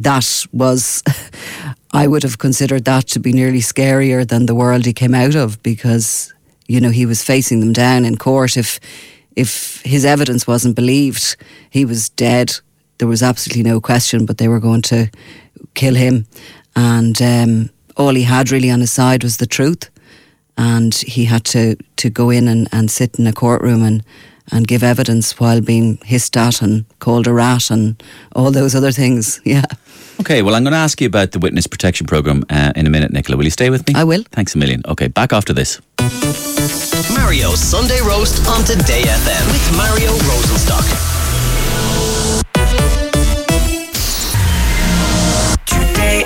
That 0.00 0.44
was, 0.52 1.04
I 1.92 2.08
would 2.08 2.24
have 2.24 2.38
considered 2.38 2.84
that 2.84 3.06
to 3.10 3.20
be 3.20 3.32
nearly 3.32 3.60
scarier 3.60 4.26
than 4.26 4.46
the 4.46 4.56
world 4.56 4.86
he 4.86 4.92
came 4.92 5.14
out 5.14 5.36
of 5.36 5.62
because, 5.62 6.34
you 6.66 6.80
know, 6.80 6.90
he 6.90 7.06
was 7.06 7.22
facing 7.22 7.60
them 7.60 7.72
down 7.72 8.04
in 8.04 8.16
court. 8.16 8.56
If, 8.56 8.80
if 9.36 9.82
his 9.84 10.04
evidence 10.04 10.48
wasn't 10.48 10.74
believed, 10.74 11.36
he 11.70 11.84
was 11.84 12.08
dead. 12.08 12.56
There 12.98 13.06
was 13.06 13.22
absolutely 13.22 13.62
no 13.62 13.80
question, 13.80 14.26
but 14.26 14.38
they 14.38 14.48
were 14.48 14.58
going 14.58 14.82
to 14.82 15.12
kill 15.74 15.94
him. 15.94 16.26
And 16.74 17.22
um, 17.22 17.70
all 17.96 18.14
he 18.14 18.24
had 18.24 18.50
really 18.50 18.68
on 18.68 18.80
his 18.80 18.90
side 18.90 19.22
was 19.22 19.36
the 19.36 19.46
truth. 19.46 19.91
And 20.56 20.94
he 20.94 21.24
had 21.24 21.44
to, 21.46 21.76
to 21.96 22.10
go 22.10 22.30
in 22.30 22.48
and, 22.48 22.68
and 22.72 22.90
sit 22.90 23.18
in 23.18 23.26
a 23.26 23.32
courtroom 23.32 23.82
and, 23.82 24.04
and 24.50 24.66
give 24.66 24.82
evidence 24.82 25.40
while 25.40 25.60
being 25.60 25.98
hissed 26.04 26.36
at 26.36 26.62
and 26.62 26.84
called 26.98 27.26
a 27.26 27.32
rat 27.32 27.70
and 27.70 28.02
all 28.34 28.50
those 28.50 28.74
other 28.74 28.92
things. 28.92 29.40
Yeah. 29.52 29.64
Okay, 30.20 30.42
well, 30.42 30.54
I'm 30.54 30.62
going 30.62 30.72
to 30.72 30.78
ask 30.78 31.00
you 31.00 31.06
about 31.06 31.32
the 31.32 31.38
witness 31.38 31.66
protection 31.66 32.06
program 32.06 32.44
uh, 32.50 32.72
in 32.76 32.86
a 32.86 32.90
minute, 32.90 33.12
Nicola. 33.12 33.36
Will 33.36 33.44
you 33.44 33.50
stay 33.50 33.70
with 33.70 33.86
me? 33.88 33.94
I 33.96 34.04
will. 34.04 34.22
Thanks 34.30 34.54
a 34.54 34.58
million. 34.58 34.82
Okay, 34.86 35.08
back 35.08 35.32
after 35.32 35.52
this. 35.52 35.80
Mario's 37.14 37.58
Sunday 37.58 38.00
Roast 38.02 38.46
on 38.46 38.62
Today 38.64 39.02
FM 39.02 39.52
with 39.52 39.76
Mario 39.76 40.12
Rosenstock. 40.28 40.86
Today 45.66 46.24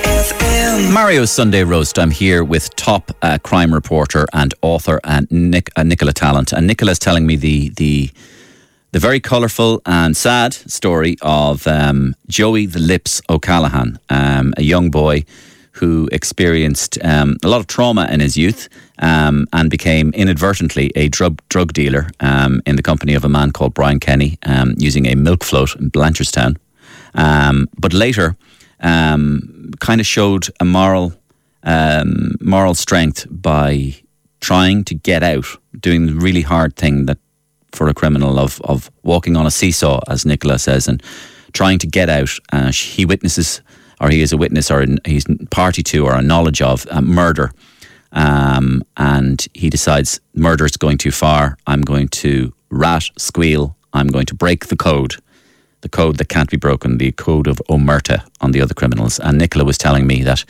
FM. 0.77 0.93
Mario's 0.93 1.31
Sunday 1.31 1.65
Roast. 1.65 1.99
I'm 1.99 2.11
here 2.11 2.45
with 2.45 2.75
top 2.77 3.11
uh, 3.23 3.39
crime 3.43 3.73
reporter 3.73 4.27
and 4.33 4.53
author 4.63 5.01
and 5.05 5.31
Nick, 5.31 5.71
uh, 5.77 5.83
Nicola 5.83 6.13
Tallant. 6.13 6.53
And 6.53 6.67
Nicola's 6.67 6.99
telling 6.99 7.27
me 7.27 7.37
the 7.37 7.71
the 7.71 8.11
the 8.93 8.99
very 8.99 9.21
colourful 9.21 9.83
and 9.87 10.17
sad 10.17 10.55
story 10.55 11.17
of 11.23 11.67
um, 11.67 12.15
Joey 12.29 12.67
the 12.67 12.79
Lips 12.79 13.21
O'Callaghan, 13.29 13.99
um, 14.11 14.55
a 14.57 14.63
young 14.63 14.91
boy 14.91 15.25
who 15.73 16.09
experienced 16.13 16.99
um, 17.05 17.37
a 17.45 17.49
lot 17.49 17.61
of 17.61 17.67
trauma 17.67 18.07
in 18.11 18.21
his 18.21 18.37
youth 18.37 18.69
um, 18.99 19.47
and 19.53 19.71
became 19.71 20.11
inadvertently 20.15 20.91
a 20.95 21.09
drug 21.09 21.43
drug 21.49 21.73
dealer 21.73 22.09
um, 22.21 22.63
in 22.67 22.77
the 22.77 22.83
company 22.83 23.15
of 23.15 23.25
a 23.25 23.29
man 23.29 23.51
called 23.51 23.75
Brian 23.75 24.01
Kenny, 24.01 24.39
um, 24.45 24.75
using 24.79 25.07
a 25.07 25.15
milk 25.15 25.45
float 25.45 25.75
in 25.77 25.91
Blanchardstown. 25.91 26.57
Um, 27.15 27.69
but 27.79 27.93
later, 27.93 28.37
um, 28.81 29.71
kind 29.81 30.01
of 30.01 30.07
showed 30.07 30.49
a 30.61 30.65
moral 30.65 31.15
um, 31.63 32.37
moral 32.41 32.75
strength 32.75 33.27
by 33.29 33.97
trying 34.41 34.85
to 34.85 34.95
get 34.95 35.23
out, 35.23 35.47
doing 35.81 36.07
the 36.07 36.15
really 36.15 36.43
hard 36.43 36.77
thing 36.77 37.07
that 37.07 37.19
for 37.73 37.89
a 37.89 37.95
criminal 37.95 38.39
of 38.39 38.61
of 38.63 38.91
walking 39.03 39.37
on 39.37 39.47
a 39.47 39.51
seesaw, 39.51 40.01
as 40.09 40.25
Nicola 40.25 40.59
says, 40.59 40.89
and 40.89 41.03
trying 41.53 41.79
to 41.79 41.87
get 41.87 42.09
out. 42.09 42.31
Uh, 42.53 42.73
he 42.73 43.05
witnesses, 43.05 43.63
or 44.01 44.11
he 44.11 44.21
is 44.21 44.33
a 44.33 44.37
witness, 44.37 44.71
or 44.71 44.87
he's 45.05 45.25
party 45.51 45.83
to, 45.83 46.07
or 46.07 46.15
a 46.15 46.23
knowledge 46.23 46.63
of 46.63 46.87
murder. 47.03 47.51
Um, 48.13 48.83
and 48.97 49.47
he 49.53 49.69
decides 49.69 50.21
murder 50.35 50.65
is 50.65 50.77
going 50.77 50.99
too 50.99 51.11
far. 51.11 51.59
I'm 51.67 51.83
going 51.83 52.09
to 52.09 52.53
rat, 52.71 53.05
squeal. 53.19 53.77
I'm 53.93 54.09
going 54.09 54.27
to 54.27 54.35
break 54.35 54.67
the 54.67 54.77
code, 54.77 55.17
the 55.87 55.97
code 55.97 56.17
that 56.17 56.29
can't 56.29 56.51
be 56.51 56.57
broken, 56.57 56.99
the 56.99 57.13
code 57.13 57.47
of 57.47 57.63
omerta 57.69 58.19
on 58.41 58.51
the 58.51 58.61
other 58.61 58.75
criminals. 58.75 59.21
And 59.21 59.39
Nicola 59.39 59.65
was 59.65 59.79
telling 59.79 60.05
me 60.07 60.25
that 60.25 60.45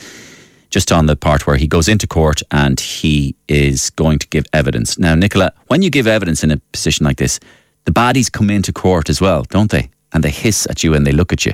just 0.71 0.91
on 0.91 1.07
the 1.07 1.17
part 1.17 1.47
where 1.47 1.57
he 1.57 1.67
goes 1.67 1.89
into 1.89 2.07
court 2.07 2.43
and 2.51 2.81
he 2.81 3.35
is 3.47 3.91
going 3.91 4.19
to 4.19 4.27
give 4.29 4.47
evidence. 4.53 4.99
Now, 4.99 5.15
Nicola, 5.15 5.53
when 5.67 5.83
you 5.83 5.91
give 5.91 6.07
evidence 6.07 6.43
in 6.43 6.51
a 6.51 6.57
position 6.73 7.05
like 7.05 7.19
this, 7.19 7.39
the 7.85 7.93
baddies 7.93 8.33
come 8.33 8.49
into 8.49 8.73
court 8.73 9.11
as 9.11 9.21
well, 9.21 9.43
don't 9.51 9.71
they? 9.71 9.91
And 10.13 10.25
they 10.25 10.31
hiss 10.31 10.67
at 10.71 10.83
you 10.83 10.95
and 10.95 11.07
they 11.07 11.13
look 11.13 11.33
at 11.33 11.45
you. 11.45 11.53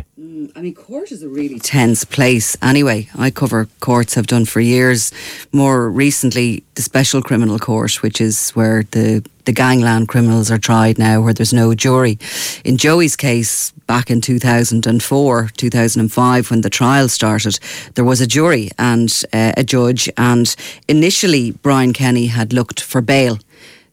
I 0.57 0.63
mean, 0.63 0.75
court 0.75 1.13
is 1.13 1.23
a 1.23 1.29
really 1.29 1.59
tense 1.59 2.05
place. 2.05 2.57
Anyway, 2.63 3.09
I 3.17 3.31
cover 3.31 3.69
courts, 3.81 4.15
have 4.15 4.27
done 4.27 4.45
for 4.45 4.61
years. 4.61 5.13
More 5.53 5.91
recently, 5.91 6.63
the 6.75 6.83
Special 6.83 7.23
Criminal 7.23 7.59
Court, 7.59 8.03
which 8.03 8.21
is 8.21 8.51
where 8.51 8.85
the 8.91 9.25
the 9.45 9.53
gangland 9.53 10.07
criminals 10.07 10.51
are 10.53 10.59
tried 10.59 10.99
now, 10.99 11.21
where 11.21 11.35
there's 11.35 11.53
no 11.53 11.75
jury. 11.75 12.17
In 12.65 12.77
Joey's 12.77 13.17
case, 13.17 13.73
back 13.89 14.09
in 14.09 14.21
2004, 14.21 15.51
2005, 15.57 16.51
when 16.51 16.61
the 16.61 16.71
trial 16.71 17.09
started, 17.09 17.59
there 17.95 18.05
was 18.05 18.21
a 18.21 18.27
jury 18.27 18.71
and 18.79 19.11
uh, 19.33 19.53
a 19.57 19.65
judge, 19.65 20.09
and 20.17 20.55
initially 20.87 21.51
Brian 21.51 21.93
Kenny 21.93 22.27
had 22.27 22.53
looked 22.53 22.81
for 22.81 23.01
bail 23.01 23.39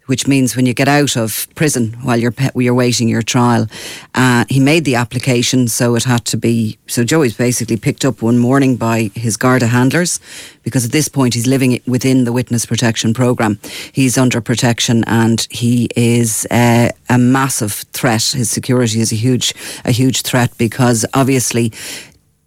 which 0.09 0.27
means 0.27 0.55
when 0.55 0.65
you 0.65 0.73
get 0.73 0.87
out 0.87 1.15
of 1.15 1.47
prison 1.53 1.93
while 2.01 2.17
you're 2.17 2.33
you're 2.55 2.73
waiting 2.73 3.07
your 3.07 3.21
trial. 3.21 3.67
Uh, 4.15 4.43
he 4.49 4.59
made 4.59 4.83
the 4.83 4.95
application, 4.95 5.67
so 5.67 5.93
it 5.93 6.03
had 6.03 6.25
to 6.25 6.35
be. 6.35 6.79
So 6.87 7.03
Joey's 7.03 7.37
basically 7.37 7.77
picked 7.77 8.03
up 8.03 8.23
one 8.23 8.39
morning 8.39 8.75
by 8.75 9.11
his 9.13 9.37
Garda 9.37 9.67
handlers, 9.67 10.19
because 10.63 10.83
at 10.83 10.91
this 10.91 11.09
point 11.09 11.35
he's 11.35 11.45
living 11.45 11.79
within 11.85 12.23
the 12.23 12.33
witness 12.33 12.65
protection 12.65 13.13
program. 13.13 13.59
He's 13.91 14.17
under 14.17 14.41
protection, 14.41 15.03
and 15.05 15.47
he 15.51 15.89
is 15.95 16.47
uh, 16.49 16.89
a 17.07 17.17
massive 17.19 17.73
threat. 17.93 18.23
His 18.33 18.49
security 18.49 19.01
is 19.01 19.11
a 19.11 19.15
huge 19.15 19.53
a 19.85 19.91
huge 19.91 20.23
threat 20.23 20.51
because 20.57 21.05
obviously 21.13 21.71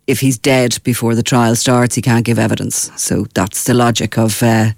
if 0.08 0.18
he's 0.18 0.36
dead 0.36 0.78
before 0.82 1.14
the 1.14 1.22
trial 1.22 1.54
starts, 1.54 1.94
he 1.94 2.02
can't 2.02 2.24
give 2.24 2.40
evidence. 2.40 2.90
So 2.96 3.26
that's 3.34 3.62
the 3.64 3.74
logic 3.74 4.18
of. 4.18 4.42
Uh, 4.42 4.72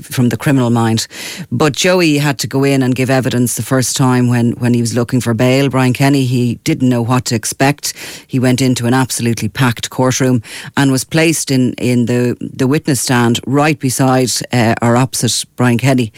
from 0.00 0.28
the 0.28 0.36
criminal 0.36 0.70
mind. 0.70 1.06
But 1.50 1.74
Joey 1.74 2.18
had 2.18 2.38
to 2.40 2.46
go 2.46 2.64
in 2.64 2.82
and 2.82 2.94
give 2.94 3.10
evidence 3.10 3.54
the 3.54 3.62
first 3.62 3.96
time 3.96 4.28
when, 4.28 4.52
when 4.52 4.74
he 4.74 4.80
was 4.80 4.94
looking 4.94 5.20
for 5.20 5.34
bail. 5.34 5.68
Brian 5.68 5.92
Kenny, 5.92 6.24
he 6.24 6.56
didn't 6.64 6.88
know 6.88 7.02
what 7.02 7.24
to 7.26 7.34
expect. 7.34 7.94
He 8.26 8.38
went 8.38 8.60
into 8.60 8.86
an 8.86 8.94
absolutely 8.94 9.48
packed 9.48 9.90
courtroom 9.90 10.42
and 10.76 10.90
was 10.90 11.04
placed 11.04 11.50
in, 11.50 11.74
in 11.74 12.06
the, 12.06 12.36
the 12.40 12.66
witness 12.66 13.00
stand 13.00 13.40
right 13.46 13.78
beside 13.78 14.30
uh, 14.52 14.74
or 14.82 14.96
opposite 14.96 15.44
Brian 15.56 15.78
Kenny, 15.78 16.12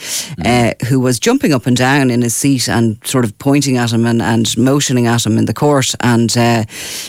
uh, 0.44 0.72
who 0.88 1.00
was 1.00 1.18
jumping 1.18 1.52
up 1.52 1.66
and 1.66 1.76
down 1.76 2.10
in 2.10 2.22
his 2.22 2.34
seat 2.34 2.68
and 2.68 2.98
sort 3.04 3.24
of 3.24 3.36
pointing 3.38 3.76
at 3.76 3.92
him 3.92 4.06
and, 4.06 4.22
and 4.22 4.56
motioning 4.56 5.06
at 5.06 5.26
him 5.26 5.36
in 5.36 5.46
the 5.46 5.54
court. 5.54 5.94
And 6.00 6.36
uh, 6.36 6.64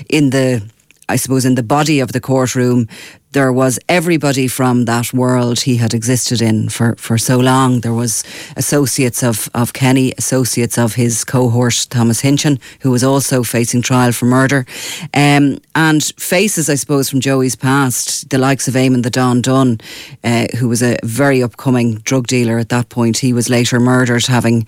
in 0.10 0.32
the 0.32 0.62
I 1.10 1.16
suppose 1.16 1.44
in 1.44 1.56
the 1.56 1.64
body 1.64 2.00
of 2.00 2.12
the 2.12 2.22
courtroom, 2.22 2.88
there 3.32 3.54
was 3.54 3.80
everybody 3.88 4.48
from 4.48 4.86
that 4.86 5.14
world 5.14 5.62
he 5.62 5.78
had 5.78 5.94
existed 5.94 6.42
in 6.42 6.68
for, 6.68 6.96
for 6.96 7.18
so 7.18 7.38
long. 7.38 7.82
There 7.82 7.94
was 7.94 8.24
associates 8.58 9.24
of, 9.24 9.50
of 9.54 9.74
Kenny, 9.74 10.14
associates 10.18 10.80
of 10.80 10.96
his 10.96 11.24
cohort 11.24 11.88
Thomas 11.92 12.22
Hinchin, 12.22 12.60
who 12.82 12.90
was 12.90 13.04
also 13.04 13.44
facing 13.44 13.84
trial 13.84 14.14
for 14.14 14.26
murder, 14.26 14.66
um, 15.14 15.60
and 15.76 16.04
faces, 16.18 16.70
I 16.70 16.76
suppose, 16.76 17.08
from 17.08 17.20
Joey's 17.20 17.56
past, 17.56 18.30
the 18.32 18.40
likes 18.40 18.68
of 18.68 18.74
Eamon 18.74 19.04
the 19.04 19.12
Don 19.12 19.42
Dunne, 19.42 19.80
uh, 20.24 20.48
who 20.58 20.68
was 20.68 20.82
a 20.82 20.98
very 21.04 21.44
upcoming 21.44 21.96
drug 22.00 22.26
dealer 22.26 22.58
at 22.58 22.70
that 22.70 22.90
point. 22.90 23.20
He 23.20 23.34
was 23.34 23.48
later 23.48 23.80
murdered, 23.80 24.26
having 24.26 24.66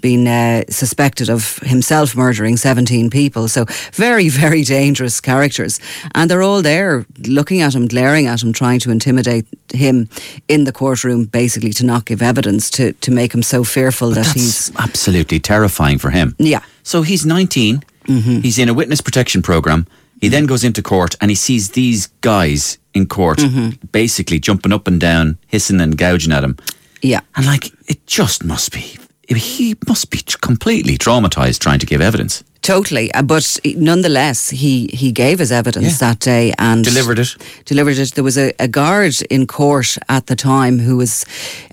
been 0.00 0.28
uh, 0.28 0.62
suspected 0.68 1.28
of 1.28 1.58
himself 1.58 2.14
murdering 2.16 2.56
17 2.56 3.10
people. 3.10 3.48
So 3.48 3.64
very, 3.92 4.28
very 4.44 4.62
dangerous 4.62 5.20
characters. 5.20 5.80
And 6.14 6.30
they're 6.30 6.42
all 6.42 6.62
there 6.62 7.06
looking 7.26 7.60
at 7.60 7.74
him, 7.74 7.88
glaring 7.88 8.03
at 8.04 8.42
him, 8.42 8.52
trying 8.52 8.80
to 8.80 8.90
intimidate 8.90 9.46
him 9.72 10.08
in 10.48 10.64
the 10.64 10.72
courtroom, 10.72 11.24
basically 11.24 11.72
to 11.72 11.84
not 11.84 12.04
give 12.04 12.22
evidence, 12.22 12.70
to, 12.70 12.92
to 12.92 13.10
make 13.10 13.34
him 13.34 13.42
so 13.42 13.64
fearful 13.64 14.10
that 14.10 14.24
That's 14.24 14.32
he's. 14.32 14.72
absolutely 14.78 15.40
terrifying 15.40 15.98
for 15.98 16.10
him. 16.10 16.34
Yeah. 16.38 16.62
So 16.82 17.02
he's 17.02 17.24
19. 17.24 17.82
Mm-hmm. 18.06 18.40
He's 18.40 18.58
in 18.58 18.68
a 18.68 18.74
witness 18.74 19.00
protection 19.00 19.42
program. 19.42 19.86
He 20.20 20.28
then 20.28 20.46
goes 20.46 20.64
into 20.64 20.82
court 20.82 21.16
and 21.20 21.30
he 21.30 21.34
sees 21.34 21.70
these 21.70 22.06
guys 22.20 22.78
in 22.94 23.06
court 23.06 23.38
mm-hmm. 23.38 23.86
basically 23.92 24.38
jumping 24.38 24.72
up 24.72 24.86
and 24.86 25.00
down, 25.00 25.38
hissing 25.48 25.80
and 25.80 25.98
gouging 25.98 26.32
at 26.32 26.44
him. 26.44 26.56
Yeah. 27.02 27.20
And 27.36 27.46
like, 27.46 27.72
it 27.88 28.06
just 28.06 28.44
must 28.44 28.72
be 28.72 28.98
he 29.28 29.74
must 29.88 30.10
be 30.10 30.18
completely 30.40 30.96
traumatized 30.98 31.58
trying 31.60 31.78
to 31.80 31.86
give 31.86 32.00
evidence. 32.00 32.44
Totally, 32.62 33.12
uh, 33.12 33.20
but 33.22 33.58
nonetheless, 33.76 34.48
he, 34.50 34.86
he 34.94 35.12
gave 35.12 35.38
his 35.38 35.52
evidence 35.52 36.00
Yeah. 36.00 36.08
that 36.08 36.20
day 36.20 36.52
and 36.58 36.82
Delivered 36.82 37.18
it. 37.18 37.36
Delivered 37.66 37.98
it. 37.98 38.14
There 38.14 38.24
was 38.24 38.38
a, 38.38 38.52
a 38.58 38.68
guard 38.68 39.14
in 39.28 39.46
court 39.46 39.98
at 40.08 40.26
the 40.28 40.34
time 40.36 40.78
who 40.78 40.96
was 40.96 41.26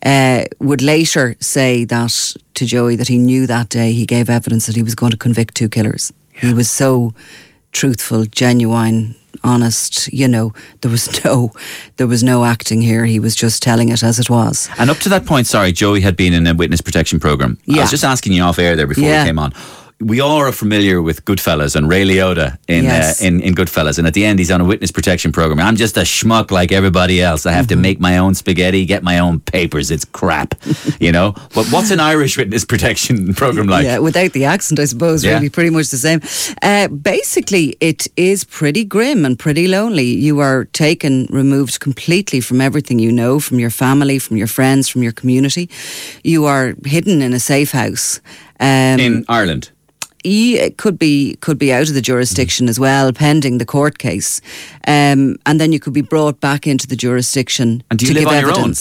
uh, 0.05 0.43
would 0.59 0.81
later 0.81 1.35
say 1.39 1.85
that 1.85 2.35
to 2.55 2.65
Joey 2.65 2.97
that 2.97 3.07
he 3.07 3.17
knew 3.17 3.47
that 3.47 3.69
day 3.69 3.93
he 3.93 4.05
gave 4.05 4.29
evidence 4.29 4.65
that 4.65 4.75
he 4.75 4.83
was 4.83 4.95
going 4.95 5.11
to 5.11 5.17
convict 5.17 5.55
two 5.55 5.69
killers. 5.69 6.11
He 6.33 6.53
was 6.53 6.69
so 6.69 7.13
truthful, 7.71 8.25
genuine, 8.25 9.15
honest. 9.43 10.11
You 10.13 10.27
know, 10.27 10.53
there 10.81 10.91
was 10.91 11.23
no 11.25 11.51
there 11.97 12.07
was 12.07 12.23
no 12.23 12.45
acting 12.45 12.81
here. 12.81 13.05
He 13.05 13.19
was 13.19 13.35
just 13.35 13.61
telling 13.63 13.89
it 13.89 14.03
as 14.03 14.19
it 14.19 14.29
was. 14.29 14.69
And 14.77 14.89
up 14.89 14.97
to 14.97 15.09
that 15.09 15.25
point, 15.25 15.47
sorry, 15.47 15.71
Joey 15.71 16.01
had 16.01 16.15
been 16.15 16.33
in 16.33 16.45
a 16.47 16.53
witness 16.53 16.81
protection 16.81 17.19
program. 17.19 17.57
yeah. 17.65 17.77
I 17.79 17.81
was 17.81 17.91
just 17.91 18.03
asking 18.03 18.33
you 18.33 18.43
off 18.43 18.59
air 18.59 18.75
there 18.75 18.87
before 18.87 19.03
Yeah. 19.05 19.23
we 19.23 19.29
came 19.29 19.39
on. 19.39 19.53
We 20.01 20.19
all 20.19 20.37
are 20.37 20.51
familiar 20.51 21.01
with 21.01 21.23
Goodfellas 21.25 21.75
and 21.75 21.87
Ray 21.87 22.03
Liotta 22.05 22.57
in, 22.67 22.83
Yes. 22.85 23.21
uh, 23.21 23.25
in 23.27 23.41
in 23.41 23.53
Goodfellas, 23.55 23.97
and 23.97 24.07
at 24.07 24.13
the 24.13 24.25
end 24.25 24.39
he's 24.39 24.51
on 24.51 24.59
a 24.61 24.65
witness 24.65 24.91
protection 24.91 25.31
program. 25.31 25.59
I'm 25.59 25.75
just 25.75 25.95
a 25.97 26.01
schmuck 26.01 26.49
like 26.51 26.71
everybody 26.71 27.21
else. 27.21 27.45
I 27.45 27.51
have 27.51 27.65
Mm-hmm. 27.67 27.81
to 27.81 27.87
make 27.87 27.99
my 27.99 28.17
own 28.17 28.33
spaghetti, 28.35 28.85
get 28.85 29.03
my 29.03 29.19
own 29.19 29.39
papers. 29.39 29.91
It's 29.91 30.05
crap, 30.05 30.55
you 30.99 31.11
know. 31.11 31.33
But 31.55 31.67
what's 31.71 31.91
an 31.91 31.99
Irish 31.99 32.37
witness 32.37 32.65
protection 32.65 33.33
program 33.41 33.67
like? 33.67 33.85
yeah, 33.85 33.99
without 33.99 34.33
the 34.33 34.45
accent, 34.45 34.79
I 34.79 34.85
suppose, 34.85 35.23
Yeah. 35.23 35.33
really 35.35 35.49
pretty 35.49 35.69
much 35.69 35.89
the 35.89 35.97
same. 35.97 36.19
Uh, 36.61 36.87
basically, 36.87 37.75
it 37.79 38.07
is 38.17 38.43
pretty 38.43 38.83
grim 38.85 39.25
and 39.25 39.37
pretty 39.37 39.67
lonely. 39.67 40.05
You 40.27 40.39
are 40.41 40.65
taken, 40.73 41.27
removed 41.29 41.79
completely 41.79 42.41
from 42.41 42.59
everything 42.61 42.99
you 42.99 43.11
know, 43.11 43.39
from 43.39 43.59
your 43.59 43.71
family, 43.71 44.19
from 44.19 44.37
your 44.37 44.47
friends, 44.47 44.89
from 44.89 45.03
your 45.03 45.13
community. 45.13 45.69
You 46.23 46.45
are 46.45 46.73
hidden 46.85 47.21
in 47.21 47.33
a 47.33 47.39
safe 47.39 47.71
house. 47.71 48.19
Um, 48.59 48.99
In 48.99 49.25
Ireland. 49.29 49.69
E 50.23 50.59
it 50.59 50.77
could 50.77 50.97
be 50.97 51.35
could 51.41 51.57
be 51.57 51.73
out 51.73 51.87
of 51.89 51.93
the 51.95 52.01
jurisdiction 52.01 52.69
as 52.69 52.79
well, 52.79 53.11
pending 53.13 53.57
the 53.59 53.65
court 53.65 53.97
case, 53.97 54.41
um, 54.87 55.37
and 55.45 55.59
then 55.59 55.71
you 55.71 55.79
could 55.79 55.93
be 55.93 56.01
brought 56.03 56.39
back 56.39 56.65
into 56.67 56.87
the 56.87 56.95
jurisdiction 56.95 57.83
And 57.89 57.99
do 57.99 58.05
you 58.05 58.13
to 58.13 58.19
live 58.19 58.29
give 58.29 58.37
on 58.37 58.41
your 58.41 58.59
own? 58.65 58.73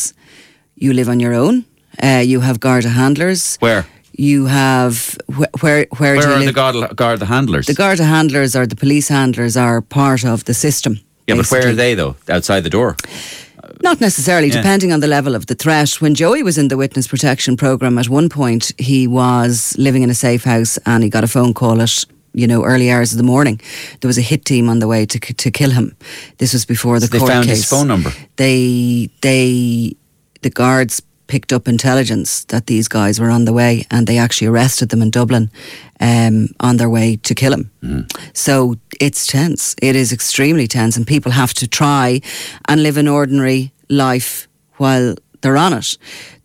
You 0.77 0.93
live 0.93 1.09
on 1.09 1.21
your 1.21 1.35
own. 1.35 1.65
Uh, 2.03 2.23
you 2.25 2.41
have 2.41 2.59
Garda 2.59 2.89
handlers. 2.89 3.57
Where? 3.61 3.85
You 4.13 4.47
have 4.47 5.17
wh- 5.29 5.63
where 5.63 5.87
where, 5.99 6.17
do 6.17 6.29
you 6.29 6.35
are 6.35 6.39
live? 6.39 6.47
the 6.47 6.53
guard, 6.53 6.97
guard 6.97 7.19
the 7.21 7.27
handlers? 7.27 7.67
The 7.67 7.75
Garda 7.75 8.05
handlers 8.05 8.55
or 8.55 8.67
the 8.67 8.77
police 8.77 9.09
handlers 9.09 9.57
are 9.57 9.81
part 9.83 10.25
of 10.25 10.45
the 10.45 10.55
system. 10.55 11.01
yeah, 11.27 11.37
but 11.37 11.51
where 11.51 11.69
are 11.69 11.75
they 11.75 11.95
though? 11.95 12.17
Outside 12.29 12.61
the 12.65 12.71
door. 12.71 12.97
Not 13.83 14.01
necessarily, 14.01 14.49
Yeah. 14.49 14.57
depending 14.63 14.93
on 14.93 15.01
the 15.01 15.07
level 15.07 15.35
of 15.35 15.45
the 15.47 15.55
threat. 15.55 16.01
When 16.01 16.15
Joey 16.15 16.43
was 16.43 16.57
in 16.59 16.69
the 16.69 16.77
witness 16.77 17.09
protection 17.09 17.57
program, 17.57 17.99
at 17.99 18.09
one 18.09 18.29
point 18.29 18.73
he 18.79 19.07
was 19.07 19.75
living 19.79 20.03
in 20.03 20.11
a 20.11 20.15
safe 20.15 20.45
house 20.45 20.79
and 20.85 21.03
he 21.03 21.09
got 21.11 21.25
a 21.25 21.29
phone 21.29 21.53
call 21.55 21.81
at 21.81 22.05
you 22.35 22.47
know 22.47 22.63
early 22.65 22.91
hours 22.91 23.13
of 23.13 23.17
the 23.19 23.25
morning. 23.25 23.61
There 24.01 24.09
was 24.09 24.19
a 24.19 24.23
hit 24.23 24.45
team 24.45 24.69
on 24.69 24.79
the 24.81 24.87
way 24.87 25.07
to 25.07 25.19
to 25.19 25.51
kill 25.51 25.71
him. 25.71 25.93
This 26.37 26.53
was 26.53 26.67
before 26.67 27.01
the 27.01 27.07
So 27.07 27.19
they 27.19 27.27
found 27.27 27.47
case. 27.47 27.57
his 27.59 27.69
phone 27.69 27.87
number? 27.89 28.13
They 28.37 29.09
they 29.21 29.95
the 30.43 30.51
guards 30.51 31.03
picked 31.27 31.53
up 31.53 31.69
intelligence 31.69 32.45
that 32.49 32.67
these 32.67 32.89
guys 32.89 33.19
were 33.21 33.31
on 33.31 33.45
the 33.45 33.53
way 33.53 33.85
and 33.91 34.07
they 34.07 34.19
actually 34.19 34.49
arrested 34.49 34.89
them 34.89 35.01
in 35.03 35.11
Dublin 35.11 35.49
um, 36.01 36.49
on 36.59 36.77
their 36.77 36.89
way 36.91 37.17
to 37.23 37.35
kill 37.35 37.53
him. 37.53 37.71
So 38.33 38.75
it's 39.01 39.27
tense. 39.27 39.75
It 39.83 39.97
is 39.97 40.13
extremely 40.13 40.69
tense, 40.69 40.97
and 40.97 41.07
people 41.07 41.33
have 41.33 41.55
to 41.55 41.67
try 41.67 42.21
and 42.69 42.83
live 42.83 42.99
an 42.99 43.09
ordinary 43.09 43.73
life 43.89 44.47
while 44.77 45.17
they're 45.41 45.57
on 45.57 45.73
it. 45.73 45.97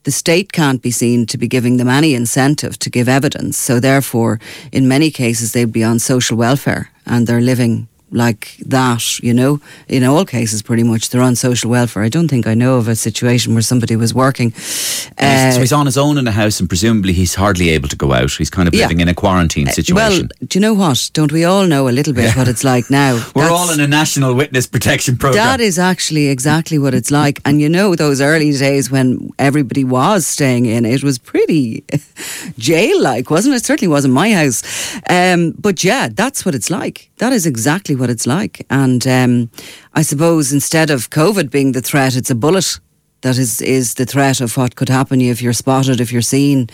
The 0.04 0.12
state 0.12 0.54
can't 0.54 0.82
be 0.82 0.92
seen 0.92 1.26
to 1.28 1.38
be 1.38 1.48
giving 1.48 1.78
them 1.78 1.90
any 1.90 2.14
incentive 2.14 2.80
to 2.80 2.90
give 2.90 3.10
evidence. 3.10 3.58
So, 3.58 3.80
therefore, 3.80 4.40
in 4.72 4.88
many 4.88 5.12
cases, 5.12 5.52
they'd 5.52 5.72
be 5.72 5.84
on 5.84 6.00
social 6.00 6.38
welfare 6.38 6.92
and 7.06 7.28
they're 7.28 7.42
living 7.42 7.88
like 8.16 8.56
that, 8.66 9.20
you 9.22 9.34
know. 9.34 9.60
In 9.88 10.04
all 10.04 10.26
cases, 10.26 10.62
pretty 10.62 10.84
much, 10.84 11.10
they're 11.10 11.22
on 11.22 11.36
social 11.36 11.70
welfare. 11.70 12.04
I 12.04 12.10
don't 12.10 12.28
think 12.28 12.48
I 12.48 12.54
know 12.56 12.78
of 12.78 12.88
a 12.88 12.96
situation 12.96 13.54
where 13.54 13.62
somebody 13.62 13.96
was 13.96 14.14
working. 14.14 14.52
He's- 14.52 15.54
so 15.54 15.58
Uh, 15.58 15.60
he's 15.62 15.72
on 15.74 15.86
his 15.86 15.98
own 15.98 16.18
in 16.18 16.28
a 16.28 16.32
house, 16.32 16.60
and 16.60 16.68
presumably 16.70 17.14
he's 17.14 17.36
hardly 17.36 17.70
able 17.70 17.88
to 17.90 17.96
go 17.96 18.14
out. 18.14 18.32
He's 18.32 18.50
kind 18.50 18.68
of 18.68 18.74
Yeah. 18.74 18.84
living 18.88 19.00
in 19.02 19.08
a 19.08 19.14
quarantine 19.14 19.68
situation. 19.68 19.96
Well, 19.96 20.48
do 20.48 20.58
you 20.58 20.62
know 20.62 20.74
what? 20.74 21.10
Don't 21.14 21.32
we 21.32 21.44
all 21.46 21.68
know 21.68 21.88
a 21.88 21.92
little 21.92 22.14
bit 22.14 22.36
what 22.36 22.48
it's 22.48 22.64
like 22.64 22.90
now? 22.90 23.14
We're 23.36 23.44
That's- 23.44 23.52
all 23.52 23.70
in 23.72 23.80
a 23.80 23.88
national 23.88 24.34
witness 24.34 24.66
protection 24.68 25.18
program. 25.18 25.44
That 25.46 25.60
is 25.62 25.78
actually 25.78 26.28
exactly 26.28 26.78
what 26.80 26.94
it's 26.94 27.12
like. 27.12 27.42
And 27.46 27.62
you 27.62 27.70
know, 27.70 27.96
those 27.96 28.22
early 28.22 28.52
days 28.52 28.90
when 28.90 29.30
everybody 29.38 29.84
was 29.84 30.26
staying 30.26 30.66
in, 30.66 30.86
it 30.86 31.04
was 31.04 31.18
pretty 31.20 31.84
jail 32.58 33.02
like, 33.02 33.30
wasn't 33.30 33.56
it? 33.56 33.66
Certainly 33.66 33.90
wasn't 33.90 34.14
my 34.14 34.32
house. 34.34 34.64
Um, 35.10 35.54
but 35.60 35.84
yeah, 35.84 36.10
that's 36.12 36.46
what 36.46 36.56
it's 36.56 36.70
like. 36.70 37.10
That 37.18 37.32
is 37.34 37.46
exactly 37.46 37.96
what 37.96 38.05
it's 38.10 38.28
like. 38.28 38.66
And 38.70 39.06
um, 39.08 39.50
I 39.94 40.02
suppose 40.02 40.52
instead 40.52 40.90
of 40.90 41.10
COVID 41.10 41.50
being 41.52 41.72
the 41.74 41.82
threat, 41.82 42.16
it's 42.16 42.32
a 42.32 42.36
bullet 42.36 42.80
that 43.22 43.38
is, 43.38 43.62
is 43.62 43.96
the 43.96 44.06
threat 44.06 44.42
of 44.42 44.56
what 44.56 44.76
could 44.76 44.90
happen 44.90 45.20
you 45.20 45.32
if 45.32 45.42
you're 45.42 45.54
spotted, 45.54 46.00
if 46.00 46.12
you're 46.12 46.22
seen. 46.22 46.70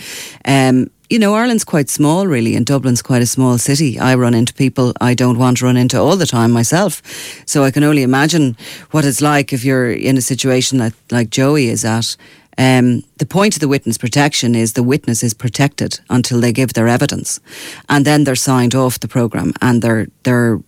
Um, 0.46 0.90
you 1.10 1.20
know, 1.20 1.34
Ireland's 1.34 1.66
quite 1.66 1.90
small, 1.90 2.26
really, 2.26 2.56
and 2.56 2.66
Dublin's 2.66 3.02
quite 3.02 3.22
a 3.22 3.26
small 3.26 3.58
city. 3.58 4.00
I 4.00 4.16
run 4.16 4.34
into 4.34 4.54
people 4.54 4.94
I 5.02 5.14
don't 5.14 5.38
want 5.38 5.58
to 5.58 5.66
run 5.66 5.76
into 5.76 6.00
all 6.00 6.16
the 6.16 6.26
time 6.26 6.52
myself. 6.52 7.02
So 7.46 7.64
I 7.64 7.72
can 7.72 7.84
only 7.84 8.02
imagine 8.02 8.56
what 8.92 9.04
it's 9.04 9.22
like 9.22 9.52
if 9.52 9.66
you're 9.66 9.92
in 9.92 10.18
a 10.18 10.22
situation 10.22 10.80
like, 10.80 10.94
like 11.12 11.30
Joey 11.30 11.68
is 11.68 11.84
at. 11.84 12.16
Um, 12.62 13.04
the 13.18 13.26
point 13.26 13.56
of 13.56 13.60
the 13.60 13.68
witness 13.68 13.98
protection 13.98 14.56
is 14.56 14.74
the 14.74 14.84
witness 14.84 15.24
is 15.24 15.34
protected 15.34 16.00
until 16.10 16.40
they 16.42 16.52
give 16.54 16.74
their 16.74 16.88
evidence, 16.88 17.40
and 17.88 18.06
then 18.06 18.24
they're 18.24 18.36
signed 18.36 18.76
off 18.76 19.00
the 19.00 19.08
program. 19.08 19.54
And 19.62 19.82
they're 19.82 20.08
they're 20.24 20.60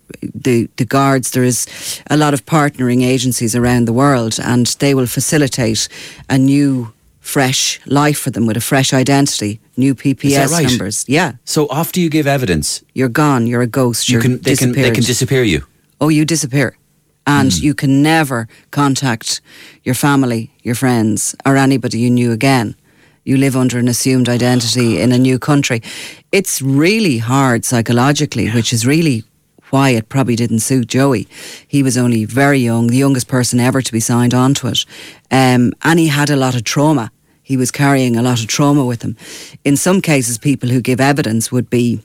the 0.44 0.70
the 0.76 0.86
guards. 0.86 1.32
There 1.32 1.48
is 1.48 1.68
a 2.10 2.16
lot 2.16 2.34
of 2.34 2.42
partnering 2.46 3.04
agencies 3.04 3.56
around 3.56 3.86
the 3.86 3.94
world, 3.94 4.40
and 4.40 4.66
they 4.80 4.94
will 4.96 5.08
facilitate 5.08 5.88
a 6.30 6.38
new, 6.38 6.88
fresh 7.20 7.80
life 7.86 8.18
for 8.24 8.32
them 8.32 8.48
with 8.48 8.58
a 8.58 8.62
fresh 8.62 8.94
identity, 8.94 9.60
new 9.78 9.94
PPS 9.96 10.52
right? 10.52 10.68
numbers. 10.70 11.06
Yeah, 11.08 11.34
so 11.46 11.68
after 11.70 12.00
you 12.00 12.10
give 12.10 12.28
evidence, 12.30 12.84
you're 12.94 13.12
gone. 13.12 13.46
You're 13.48 13.64
a 13.64 13.68
ghost. 13.68 14.08
you 14.08 14.14
You're 14.14 14.22
can 14.22 14.42
they 14.42 14.56
can 14.56 14.72
they 14.72 14.92
can 14.92 15.04
disappear 15.04 15.44
you. 15.44 15.62
oh, 16.00 16.10
you 16.10 16.26
disappear. 16.26 16.76
And 17.26 17.54
Hmm. 17.54 17.64
you 17.64 17.74
can 17.74 18.02
never 18.02 18.48
contact 18.72 19.42
your 19.84 19.96
family, 19.96 20.52
your 20.64 20.76
friends, 20.76 21.36
or 21.46 21.56
anybody 21.56 22.00
you 22.00 22.10
knew 22.10 22.32
again. 22.32 22.76
You 23.26 23.38
live 23.38 23.56
under 23.56 23.78
an 23.80 23.88
assumed 23.88 24.28
identity 24.28 25.00
in 25.00 25.12
a 25.14 25.18
new 25.18 25.40
country. 25.40 25.82
It's 26.32 26.62
really 26.62 27.20
hard 27.20 27.64
psychologically, 27.64 28.50
which 28.50 28.74
is 28.74 28.86
really 28.86 29.24
why 29.70 29.90
it 29.92 30.10
probably 30.10 30.36
didn't 30.36 30.60
suit 30.60 30.88
Joey. 30.88 31.28
He 31.68 31.82
was 31.82 31.98
only 31.98 32.26
very 32.26 32.60
young, 32.60 32.88
the 32.88 32.98
youngest 32.98 33.28
person 33.28 33.60
ever 33.60 33.82
to 33.82 33.92
be 33.92 34.02
signed 34.02 34.34
on 34.34 34.54
to 34.56 34.68
it. 34.68 34.86
Um, 35.32 35.72
and 35.82 36.00
he 36.00 36.08
had 36.10 36.30
a 36.30 36.36
lot 36.36 36.56
of 36.56 36.64
trauma. 36.64 37.12
He 37.42 37.58
was 37.58 37.72
carrying 37.72 38.16
a 38.18 38.22
lot 38.22 38.40
of 38.42 38.48
trauma 38.48 38.86
with 38.86 39.02
him. 39.02 39.16
In 39.64 39.78
some 39.78 40.02
cases, 40.02 40.38
people 40.38 40.70
who 40.70 40.82
give 40.82 41.00
evidence 41.02 41.52
would 41.52 41.70
be 41.70 42.02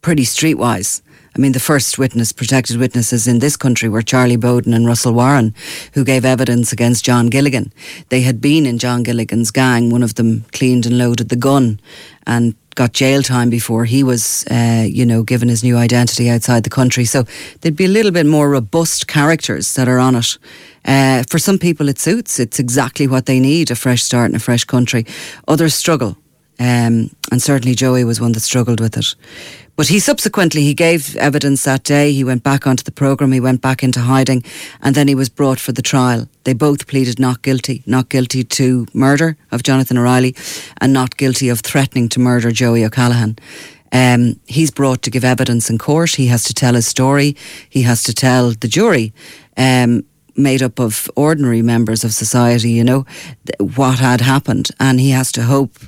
pretty 0.00 0.24
streetwise. 0.24 1.02
I 1.36 1.40
mean, 1.40 1.52
the 1.52 1.60
first 1.60 1.98
witness, 1.98 2.32
protected 2.32 2.76
witnesses 2.76 3.26
in 3.26 3.40
this 3.40 3.56
country 3.56 3.88
were 3.88 4.02
Charlie 4.02 4.36
Bowden 4.36 4.72
and 4.72 4.86
Russell 4.86 5.14
Warren, 5.14 5.52
who 5.94 6.04
gave 6.04 6.24
evidence 6.24 6.72
against 6.72 7.04
John 7.04 7.26
Gilligan. 7.26 7.72
They 8.08 8.20
had 8.20 8.40
been 8.40 8.66
in 8.66 8.78
John 8.78 9.02
Gilligan's 9.02 9.50
gang. 9.50 9.90
One 9.90 10.04
of 10.04 10.14
them 10.14 10.44
cleaned 10.52 10.86
and 10.86 10.96
loaded 10.96 11.30
the 11.30 11.36
gun 11.36 11.80
and 12.24 12.54
got 12.76 12.92
jail 12.92 13.22
time 13.22 13.50
before 13.50 13.84
he 13.84 14.04
was, 14.04 14.44
uh, 14.48 14.84
you 14.88 15.04
know, 15.04 15.24
given 15.24 15.48
his 15.48 15.64
new 15.64 15.76
identity 15.76 16.30
outside 16.30 16.62
the 16.62 16.70
country. 16.70 17.04
So 17.04 17.24
there'd 17.60 17.76
be 17.76 17.86
a 17.86 17.88
little 17.88 18.12
bit 18.12 18.26
more 18.26 18.48
robust 18.48 19.08
characters 19.08 19.74
that 19.74 19.88
are 19.88 19.98
on 19.98 20.14
it. 20.14 20.38
Uh, 20.84 21.24
for 21.28 21.38
some 21.40 21.58
people, 21.58 21.88
it 21.88 21.98
suits. 21.98 22.38
It's 22.38 22.60
exactly 22.60 23.08
what 23.08 23.26
they 23.26 23.40
need 23.40 23.72
a 23.72 23.74
fresh 23.74 24.04
start 24.04 24.30
in 24.30 24.36
a 24.36 24.40
fresh 24.40 24.64
country. 24.64 25.04
Others 25.48 25.74
struggle. 25.74 26.16
Um, 26.58 27.10
and 27.32 27.42
certainly 27.42 27.74
Joey 27.74 28.04
was 28.04 28.20
one 28.20 28.32
that 28.32 28.40
struggled 28.40 28.80
with 28.80 28.96
it. 28.96 29.14
But 29.76 29.88
he 29.88 29.98
subsequently 29.98 30.62
he 30.62 30.72
gave 30.72 31.16
evidence 31.16 31.64
that 31.64 31.82
day. 31.82 32.12
He 32.12 32.22
went 32.22 32.44
back 32.44 32.66
onto 32.66 32.84
the 32.84 32.92
program. 32.92 33.32
He 33.32 33.40
went 33.40 33.60
back 33.60 33.82
into 33.82 34.00
hiding, 34.00 34.44
and 34.80 34.94
then 34.94 35.08
he 35.08 35.16
was 35.16 35.28
brought 35.28 35.58
for 35.58 35.72
the 35.72 35.82
trial. 35.82 36.28
They 36.44 36.52
both 36.52 36.86
pleaded 36.86 37.18
not 37.18 37.42
guilty, 37.42 37.82
not 37.84 38.08
guilty 38.08 38.44
to 38.44 38.86
murder 38.92 39.36
of 39.50 39.64
Jonathan 39.64 39.98
O'Reilly, 39.98 40.36
and 40.80 40.92
not 40.92 41.16
guilty 41.16 41.48
of 41.48 41.60
threatening 41.60 42.08
to 42.10 42.20
murder 42.20 42.52
Joey 42.52 42.84
O'Callaghan. 42.84 43.36
Um, 43.90 44.40
he's 44.46 44.70
brought 44.70 45.02
to 45.02 45.10
give 45.10 45.24
evidence 45.24 45.70
in 45.70 45.78
court. 45.78 46.16
He 46.16 46.26
has 46.26 46.44
to 46.44 46.54
tell 46.54 46.74
his 46.74 46.86
story. 46.86 47.36
He 47.68 47.82
has 47.82 48.02
to 48.04 48.14
tell 48.14 48.50
the 48.52 48.68
jury. 48.68 49.12
Um, 49.56 50.04
made 50.36 50.62
up 50.62 50.80
of 50.80 51.08
ordinary 51.14 51.62
members 51.62 52.04
of 52.04 52.12
society, 52.12 52.70
you 52.70 52.82
know, 52.82 53.06
what 53.58 54.00
had 54.00 54.20
happened. 54.20 54.70
And 54.80 55.00
he 55.00 55.10
has 55.10 55.30
to 55.32 55.42
hope 55.42 55.78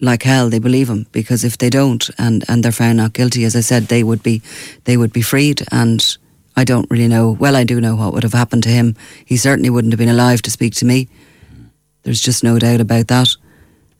like 0.00 0.22
hell 0.24 0.50
they 0.50 0.58
believe 0.58 0.88
him 0.90 1.06
because 1.12 1.44
if 1.44 1.56
they 1.56 1.70
don't 1.70 2.10
and, 2.18 2.44
and 2.48 2.62
they're 2.62 2.72
found 2.72 2.98
not 2.98 3.12
guilty, 3.14 3.44
as 3.44 3.56
I 3.56 3.60
said, 3.60 3.84
they 3.84 4.02
would 4.02 4.22
be 4.22 4.42
they 4.84 4.96
would 4.96 5.12
be 5.12 5.22
freed. 5.22 5.62
And 5.72 6.18
I 6.56 6.64
don't 6.64 6.90
really 6.90 7.08
know. 7.08 7.30
Well, 7.30 7.56
I 7.56 7.64
do 7.64 7.80
know 7.80 7.96
what 7.96 8.12
would 8.12 8.22
have 8.22 8.32
happened 8.34 8.62
to 8.64 8.68
him. 8.70 8.94
He 9.24 9.36
certainly 9.36 9.70
wouldn't 9.70 9.92
have 9.92 9.98
been 9.98 10.08
alive 10.08 10.42
to 10.42 10.50
speak 10.50 10.74
to 10.76 10.84
me. 10.86 11.08
There's 12.02 12.20
just 12.20 12.44
no 12.44 12.58
doubt 12.58 12.80
about 12.80 13.08
that. 13.08 13.36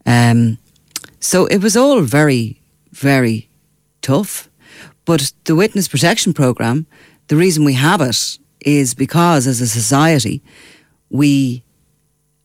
Um, 0.04 0.58
So 1.20 1.46
it 1.46 1.62
was 1.62 1.76
all 1.76 2.00
very, 2.02 2.60
very 2.92 3.48
tough. 4.00 4.48
But 5.04 5.32
the 5.44 5.56
witness 5.56 5.88
protection 5.88 6.32
program, 6.34 6.86
the 7.28 7.36
reason 7.36 7.64
we 7.64 7.74
have 7.74 8.00
it 8.00 8.38
is 8.60 8.94
because 8.94 9.46
as 9.46 9.60
a 9.60 9.66
society, 9.66 10.40
we 11.10 11.62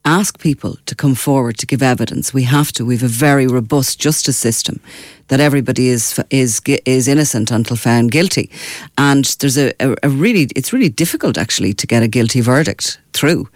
ask 0.04 0.40
people 0.40 0.78
to 0.86 0.96
come 0.96 1.16
forward 1.16 1.58
to 1.58 1.66
give 1.66 1.84
evidence. 1.84 2.34
We 2.34 2.44
have 2.44 2.72
to. 2.74 2.86
We 2.86 2.96
have 2.96 3.04
a 3.04 3.08
very 3.08 3.48
robust 3.48 4.00
justice 4.00 4.38
system 4.38 4.80
that 5.28 5.40
everybody 5.40 5.90
is 5.90 6.20
is 6.30 6.62
is 6.86 7.08
innocent 7.08 7.52
until 7.52 7.78
found 7.78 8.12
guilty, 8.12 8.50
and 8.98 9.26
there's 9.40 9.58
a, 9.58 9.74
a, 9.80 9.96
a 10.04 10.10
really 10.10 10.48
it's 10.56 10.74
really 10.74 10.90
difficult 10.90 11.38
actually 11.38 11.74
to 11.74 11.88
get 11.88 12.04
a 12.04 12.08
guilty 12.08 12.42
verdict 12.42 13.00
through. 13.14 13.48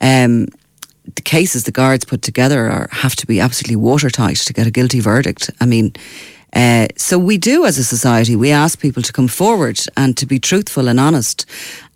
Um, 0.00 0.46
the 1.16 1.22
cases 1.22 1.64
the 1.64 1.72
guards 1.72 2.04
put 2.04 2.22
together 2.22 2.70
are 2.70 2.88
have 2.90 3.14
to 3.16 3.26
be 3.26 3.40
absolutely 3.40 3.76
watertight 3.76 4.36
to 4.46 4.52
get 4.52 4.66
a 4.66 4.70
guilty 4.70 5.00
verdict. 5.00 5.50
I 5.60 5.66
mean. 5.66 5.92
Uh, 6.54 6.86
so 6.96 7.18
we 7.18 7.36
do 7.36 7.64
as 7.64 7.78
a 7.78 7.84
society, 7.84 8.36
we 8.36 8.50
ask 8.50 8.78
people 8.78 9.02
to 9.02 9.12
come 9.12 9.28
forward 9.28 9.80
and 9.96 10.16
to 10.16 10.26
be 10.26 10.38
truthful 10.38 10.88
and 10.88 11.00
honest 11.00 11.46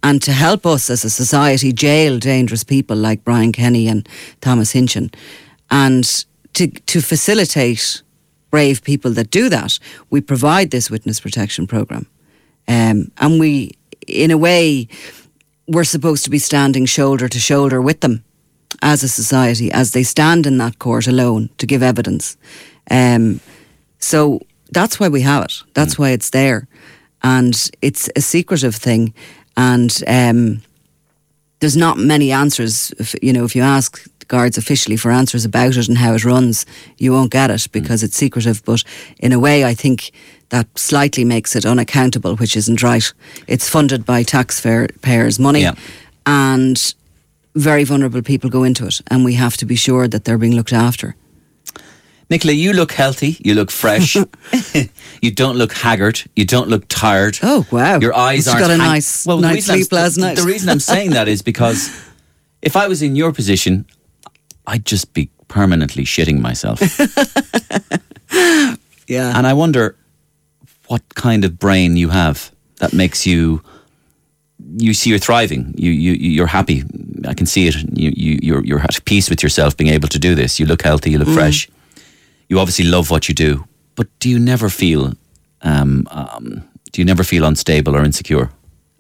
and 0.03 0.21
to 0.23 0.33
help 0.33 0.67
us 0.67 0.91
as 0.91 1.05
a 1.05 1.11
society 1.11 1.73
jail 1.73 2.19
dangerous 2.19 2.65
people 2.65 2.97
like 2.97 3.25
Brian 3.25 3.53
Kenny 3.53 3.87
and 3.87 4.09
Thomas 4.41 4.73
Hinchin 4.73 5.15
and 5.71 6.25
to, 6.55 6.67
to 6.67 7.01
facilitate 7.01 8.03
brave 8.51 8.83
people 8.83 9.13
that 9.13 9.31
do 9.31 9.49
that, 9.49 9.79
we 10.11 10.21
provide 10.21 10.71
this 10.71 10.91
witness 10.91 11.21
protection 11.21 11.67
program. 11.67 12.07
Um, 12.67 13.13
and 13.19 13.39
we, 13.39 13.73
in 14.07 14.31
a 14.31 14.39
way, 14.39 14.89
we're 15.67 15.85
supposed 15.85 16.25
to 16.25 16.31
be 16.31 16.39
standing 16.39 16.87
shoulder 16.87 17.29
to 17.29 17.39
shoulder 17.39 17.81
with 17.81 18.01
them 18.01 18.25
as 18.83 19.03
a 19.03 19.09
society 19.09 19.71
as 19.71 19.93
they 19.93 20.03
stand 20.03 20.47
in 20.47 20.59
that 20.59 20.79
court 20.79 21.07
alone 21.07 21.51
to 21.59 21.67
give 21.67 21.83
evidence. 21.83 22.37
Um, 22.91 23.41
so 23.99 24.41
that's 24.71 25.01
why 25.01 25.09
we 25.09 25.23
have 25.23 25.45
it. 25.45 25.63
That's 25.75 25.95
mm. 25.95 25.99
why 25.99 26.11
it's 26.11 26.31
there. 26.31 26.67
And 27.23 27.71
it's 27.83 28.09
a 28.17 28.21
secretive 28.21 28.77
thing. 28.77 29.15
And 29.57 30.03
um, 30.07 30.63
there's 31.61 31.77
not 31.77 31.99
many 31.99 32.31
answers. 32.31 32.93
If, 32.99 33.15
you 33.23 33.33
know, 33.33 33.45
if 33.45 33.57
you 33.57 33.63
ask 33.63 34.07
guards 34.29 34.59
officially 34.59 34.97
for 34.97 35.11
answers 35.11 35.45
about 35.45 35.77
it 35.77 35.89
and 35.89 35.99
how 35.99 36.15
it 36.15 36.25
runs, 36.25 36.67
you 36.99 37.13
won't 37.13 37.33
get 37.33 37.51
it 37.51 37.67
because 37.73 38.03
mm. 38.03 38.05
it's 38.05 38.17
secretive. 38.17 38.63
But 38.65 38.85
in 39.19 39.33
a 39.33 39.39
way, 39.39 39.65
I 39.65 39.75
think 39.75 40.13
that 40.51 40.67
slightly 40.79 41.25
makes 41.25 41.57
it 41.57 41.67
unaccountable, 41.67 42.37
which 42.37 42.57
isn't 42.57 42.83
right. 42.83 43.13
It's 43.47 43.69
funded 43.69 44.05
by 44.05 44.23
taxpayers' 44.23 45.39
money. 45.39 45.63
Yeah. 45.63 45.75
And 46.25 46.95
very 47.55 47.85
vulnerable 47.85 48.23
people 48.23 48.51
go 48.51 48.65
into 48.65 48.87
it, 48.87 49.01
and 49.09 49.25
we 49.25 49.35
have 49.35 49.57
to 49.57 49.67
be 49.67 49.77
sure 49.77 50.09
that 50.09 50.25
they're 50.25 50.39
being 50.39 50.55
looked 50.55 50.73
after. 50.73 51.17
Nicola, 52.31 52.53
you 52.53 52.73
look 52.73 52.93
healthy. 52.93 53.39
You 53.41 53.55
look 53.55 53.71
fresh. 53.71 54.17
you 55.23 55.31
don't 55.31 55.57
look 55.57 55.73
haggard. 55.73 56.23
You 56.37 56.45
don't 56.45 56.69
look 56.69 56.87
tired. 56.89 57.39
Oh 57.43 57.67
wow! 57.71 57.99
Your 58.01 58.15
eyes 58.15 58.47
are 58.47 58.59
got 58.59 58.71
a 58.71 58.77
nice 58.77 59.27
well, 59.27 59.39
night's 59.39 59.67
sleep 59.67 59.91
last 59.93 60.19
night. 60.19 60.37
The 60.37 60.43
reason 60.43 60.69
I'm 60.69 60.81
saying 60.81 61.11
that 61.11 61.29
is 61.29 61.43
because 61.43 61.89
if 62.63 62.77
I 62.77 62.87
was 62.87 63.03
in 63.03 63.17
your 63.17 63.33
position, 63.33 63.87
I'd 64.67 64.85
just 64.85 65.15
be 65.15 65.31
permanently 65.49 66.05
shitting 66.05 66.41
myself. 66.41 66.81
yeah. 69.07 69.37
And 69.37 69.47
I 69.47 69.55
wonder 69.55 69.97
what 70.89 71.03
kind 71.15 71.45
of 71.45 71.59
brain 71.59 71.97
you 71.97 72.11
have 72.11 72.51
that 72.77 72.93
makes 72.93 73.27
you 73.27 73.63
you 74.77 74.93
see 74.93 75.09
you're 75.09 75.19
thriving. 75.19 75.73
You 75.79 75.91
you 75.91 76.13
you're 76.13 76.47
happy. 76.47 76.85
I 77.27 77.33
can 77.33 77.47
see 77.47 77.69
it. 77.69 77.75
You 77.99 78.13
you 78.15 78.39
you're 78.43 78.65
you're 78.67 78.81
at 78.81 79.03
peace 79.07 79.31
with 79.31 79.43
yourself 79.43 79.79
being 79.79 79.91
able 79.91 80.09
to 80.09 80.19
do 80.19 80.35
this. 80.35 80.61
You 80.61 80.67
look 80.67 80.83
healthy. 80.83 81.13
You 81.13 81.19
look 81.21 81.29
mm. 81.29 81.35
fresh 81.35 81.69
you 82.49 82.59
obviously 82.59 82.85
love 82.85 83.11
what 83.11 83.29
you 83.29 83.35
do, 83.35 83.65
but 83.95 84.07
do 84.21 84.29
you 84.29 84.39
never 84.39 84.69
feel 84.69 85.15
um, 85.63 86.07
um, 86.11 86.63
do 86.93 87.01
you 87.01 87.05
never 87.05 87.25
feel 87.25 87.45
unstable 87.45 87.97
or 87.97 88.05
insecure? 88.05 88.51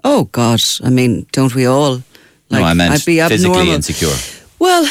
Oh 0.04 0.24
God, 0.24 0.62
I 0.82 0.90
mean, 0.90 1.26
don't 1.32 1.54
we 1.54 1.66
all? 1.66 2.02
Like, 2.50 2.60
no, 2.60 2.64
I 2.64 2.74
meant 2.74 2.92
I'd 2.92 3.04
be 3.04 3.20
physically 3.28 3.70
insecure. 3.70 4.14
Well, 4.58 4.88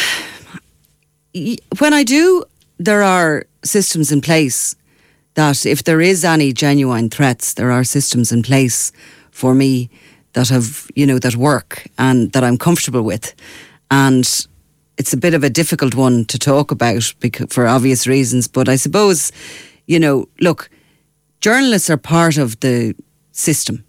when 1.80 1.94
I 1.94 2.04
do, 2.04 2.44
there 2.78 3.04
are 3.04 3.46
systems 3.64 4.12
in 4.12 4.22
place 4.22 4.76
that 5.34 5.66
if 5.66 5.84
there 5.84 6.02
is 6.02 6.24
any 6.24 6.54
genuine 6.54 7.10
threats, 7.10 7.54
there 7.54 7.72
are 7.72 7.84
systems 7.84 8.32
in 8.32 8.44
place 8.44 8.92
for 9.32 9.54
me 9.54 9.90
that 10.34 10.50
have 10.50 10.88
you 10.96 11.06
know 11.06 11.20
that 11.20 11.36
work 11.36 11.88
and 11.98 12.32
that 12.32 12.44
I'm 12.44 12.58
comfortable 12.58 13.02
with, 13.02 13.34
and 13.90 14.48
it's 14.98 15.14
a 15.14 15.18
bit 15.18 15.34
of 15.34 15.44
a 15.44 15.50
difficult 15.50 15.96
one 15.96 16.26
to 16.26 16.40
talk 16.40 16.72
about 16.72 17.14
because, 17.20 17.54
for 17.54 17.68
obvious 17.68 18.08
reasons. 18.08 18.48
But 18.48 18.68
I 18.68 18.76
suppose, 18.76 19.32
you 19.86 20.00
know, 20.00 20.28
look, 20.40 20.70
journalists 21.40 21.90
are 21.90 21.98
part 21.98 22.38
of 22.38 22.60
the 22.60 22.96
system. 23.32 23.84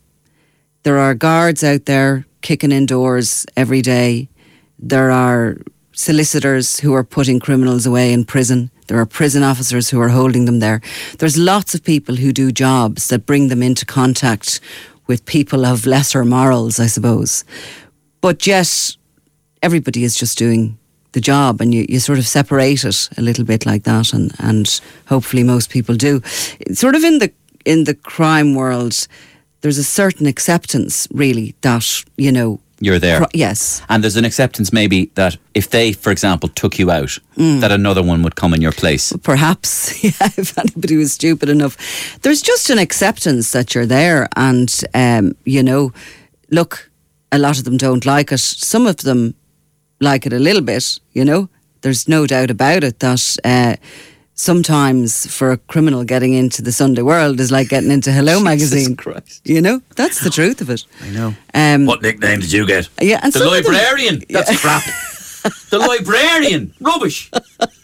There 0.83 0.99
are 0.99 1.15
guards 1.15 1.65
out 1.65 1.87
there 1.87 2.27
kicking 2.43 2.73
indoors 2.73 3.47
every 3.57 3.83
day. 3.83 4.29
There 4.79 5.11
are 5.11 5.57
solicitors 5.93 6.79
who 6.81 6.95
are 6.95 7.05
putting 7.05 7.41
criminals 7.41 7.87
away 7.87 8.13
in 8.13 8.25
prison. 8.25 8.71
There 8.87 8.99
are 8.99 9.07
prison 9.07 9.43
officers 9.43 9.91
who 9.91 10.01
are 10.01 10.09
holding 10.09 10.45
them 10.45 10.61
there. 10.61 10.81
There's 11.19 11.37
lots 11.37 11.75
of 11.75 11.83
people 11.83 12.17
who 12.17 12.33
do 12.33 12.53
jobs 12.53 13.09
that 13.09 13.27
bring 13.27 13.49
them 13.49 13.63
into 13.63 13.85
contact 13.85 14.61
with 15.07 15.25
people 15.25 15.67
of 15.67 15.87
lesser 15.87 16.25
morals, 16.25 16.79
I 16.79 16.87
suppose. 16.87 17.45
But 18.21 18.47
yet, 18.47 18.97
everybody 19.63 20.05
is 20.05 20.15
just 20.15 20.39
doing 20.39 20.79
the 21.19 21.33
job 21.33 21.61
and 21.61 21.75
you, 21.75 21.85
you 21.89 21.99
sort 21.99 22.19
of 22.19 22.27
separate 22.27 22.85
it 22.85 23.09
a 23.19 23.23
little 23.23 23.45
bit 23.45 23.67
like 23.67 23.83
that 23.83 24.13
and, 24.13 24.33
and 24.39 24.81
hopefully 25.07 25.43
most 25.43 25.71
people 25.71 25.97
do. 25.97 26.23
sort 26.73 26.95
of 26.95 27.03
in 27.05 27.19
the 27.19 27.31
in 27.65 27.85
the 27.85 27.95
crime 27.95 28.55
world 28.55 29.09
there's 29.61 29.79
a 29.79 29.85
certain 29.85 30.27
acceptance 30.27 31.09
really 31.11 31.55
that, 31.61 32.05
you 32.17 32.33
know, 32.33 32.61
you're 32.81 33.01
there. 33.01 33.27
Yes. 33.35 33.83
And 33.89 34.05
there's 34.05 34.17
an 34.17 34.25
acceptance 34.25 34.73
maybe 34.73 35.11
that 35.15 35.37
if 35.53 35.69
they, 35.71 35.93
for 35.93 36.13
example, 36.13 36.49
took 36.49 36.79
you 36.79 36.93
out, 36.93 37.19
mm. 37.37 37.61
that 37.61 37.73
another 37.73 38.05
one 38.05 38.23
would 38.23 38.37
come 38.37 38.55
in 38.55 38.63
your 38.63 38.73
place. 38.73 39.13
Perhaps, 39.25 40.05
yeah, 40.05 40.31
if 40.37 40.57
anybody 40.57 40.97
was 40.97 41.13
stupid 41.13 41.49
enough. 41.49 41.77
There's 42.23 42.41
just 42.41 42.71
an 42.71 42.79
acceptance 42.79 43.51
that 43.51 43.75
you're 43.75 43.87
there 43.87 44.29
and, 44.37 44.73
um, 44.95 45.33
you 45.45 45.63
know, 45.63 45.93
look, 46.51 46.89
a 47.33 47.39
lot 47.39 47.59
of 47.59 47.65
them 47.65 47.77
don't 47.77 48.07
like 48.07 48.31
it. 48.31 48.39
Some 48.39 48.87
of 48.87 48.99
them 48.99 49.35
like 50.01 50.27
it 50.27 50.33
a 50.33 50.39
little 50.39 50.63
bit, 50.63 50.99
you 51.13 51.25
know. 51.25 51.49
There's 51.81 52.09
no 52.09 52.27
doubt 52.27 52.51
about 52.51 52.83
it 52.83 52.99
that 52.99 53.37
uh, 53.45 53.77
sometimes 54.35 55.27
for 55.27 55.53
a 55.53 55.57
criminal 55.57 56.05
getting 56.05 56.35
into 56.35 56.63
the 56.63 56.73
Sunday 56.73 57.03
World 57.03 57.41
is 57.41 57.53
like 57.53 57.69
getting 57.69 57.91
into 57.91 58.13
Hello 58.13 58.41
magazine. 58.43 58.97
Christ. 58.97 59.43
You 59.45 59.61
know, 59.61 59.81
that's 59.97 60.21
the 60.21 60.31
truth 60.31 60.61
of 60.61 60.71
it. 60.71 60.85
I 61.03 61.11
know. 61.11 61.35
Um, 61.55 61.87
what 61.87 62.03
nickname 62.03 62.41
did 62.41 62.53
you 62.53 62.67
get? 62.67 62.89
Yeah, 63.01 63.21
and 63.23 63.33
the 63.33 63.45
librarian. 63.45 64.21
Them, 64.21 64.29
that's 64.31 64.51
yeah. 64.51 64.59
crap. 64.59 64.85
the 65.71 65.79
librarian, 65.79 66.75
rubbish. 66.81 67.31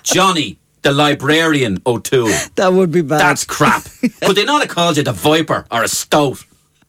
Johnny, 0.02 0.58
the 0.82 0.92
librarian 0.92 1.78
O'Toole. 1.86 2.32
That 2.56 2.72
would 2.72 2.92
be 2.92 3.02
bad. 3.02 3.20
That's 3.20 3.44
crap. 3.44 3.84
Could 4.22 4.36
they 4.36 4.44
not 4.44 4.60
have 4.60 4.70
called 4.70 4.96
you 4.96 5.02
the 5.02 5.12
Viper 5.12 5.66
or 5.70 5.82
a 5.82 5.88
Stoat? 5.88 6.44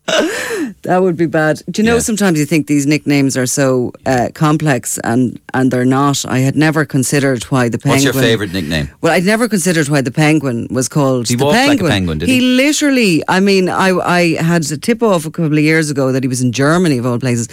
That 0.08 1.00
would 1.02 1.18
be 1.18 1.26
bad. 1.26 1.62
Do 1.70 1.82
you 1.82 1.86
know, 1.86 1.96
yeah. 1.96 2.00
sometimes 2.00 2.40
you 2.40 2.46
think 2.46 2.68
these 2.68 2.86
nicknames 2.86 3.36
are 3.36 3.46
so 3.46 3.92
uh, 4.06 4.30
complex 4.34 5.00
and, 5.00 5.40
and 5.54 5.72
they're 5.72 5.86
not. 5.86 6.26
I 6.26 6.40
had 6.40 6.56
never 6.56 6.86
considered 6.86 7.44
why 7.46 7.70
the 7.70 7.80
penguin. 7.80 8.06
What's 8.06 8.16
your 8.16 8.24
favourite 8.24 8.54
nickname? 8.54 8.90
Well, 9.02 9.12
I'd 9.12 9.26
never 9.26 9.50
considered 9.50 9.90
why 9.90 10.02
the 10.02 10.12
penguin 10.12 10.68
was 10.70 10.88
called 10.88 11.28
he 11.28 11.36
the 11.36 11.46
walked 11.46 11.56
penguin. 11.56 11.78
Like 11.78 11.92
a 11.92 11.94
penguin, 11.94 12.18
did 12.20 12.30
he? 12.30 12.36
He 12.36 12.42
literally, 12.42 13.24
I 13.28 13.40
mean, 13.40 13.68
I, 13.68 13.90
I 13.98 14.36
had 14.42 14.70
a 14.72 14.78
tip 14.78 15.02
off 15.02 15.26
a 15.26 15.32
couple 15.32 15.58
of 15.58 15.64
years 15.64 15.90
ago 15.90 16.12
that 16.12 16.24
he 16.24 16.28
was 16.28 16.42
in 16.42 16.52
Germany, 16.52 17.00
of 17.00 17.06
all 17.06 17.20
places. 17.20 17.48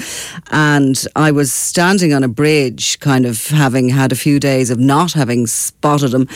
And 0.50 1.02
I 1.16 1.30
was 1.30 1.52
standing 1.52 2.12
on 2.12 2.22
a 2.22 2.28
bridge, 2.28 2.98
kind 3.00 3.24
of 3.24 3.46
having 3.48 3.88
had 3.88 4.12
a 4.12 4.16
few 4.16 4.38
days 4.38 4.70
of 4.70 4.78
not 4.78 5.12
having 5.12 5.46
spotted 5.46 6.12
him. 6.12 6.28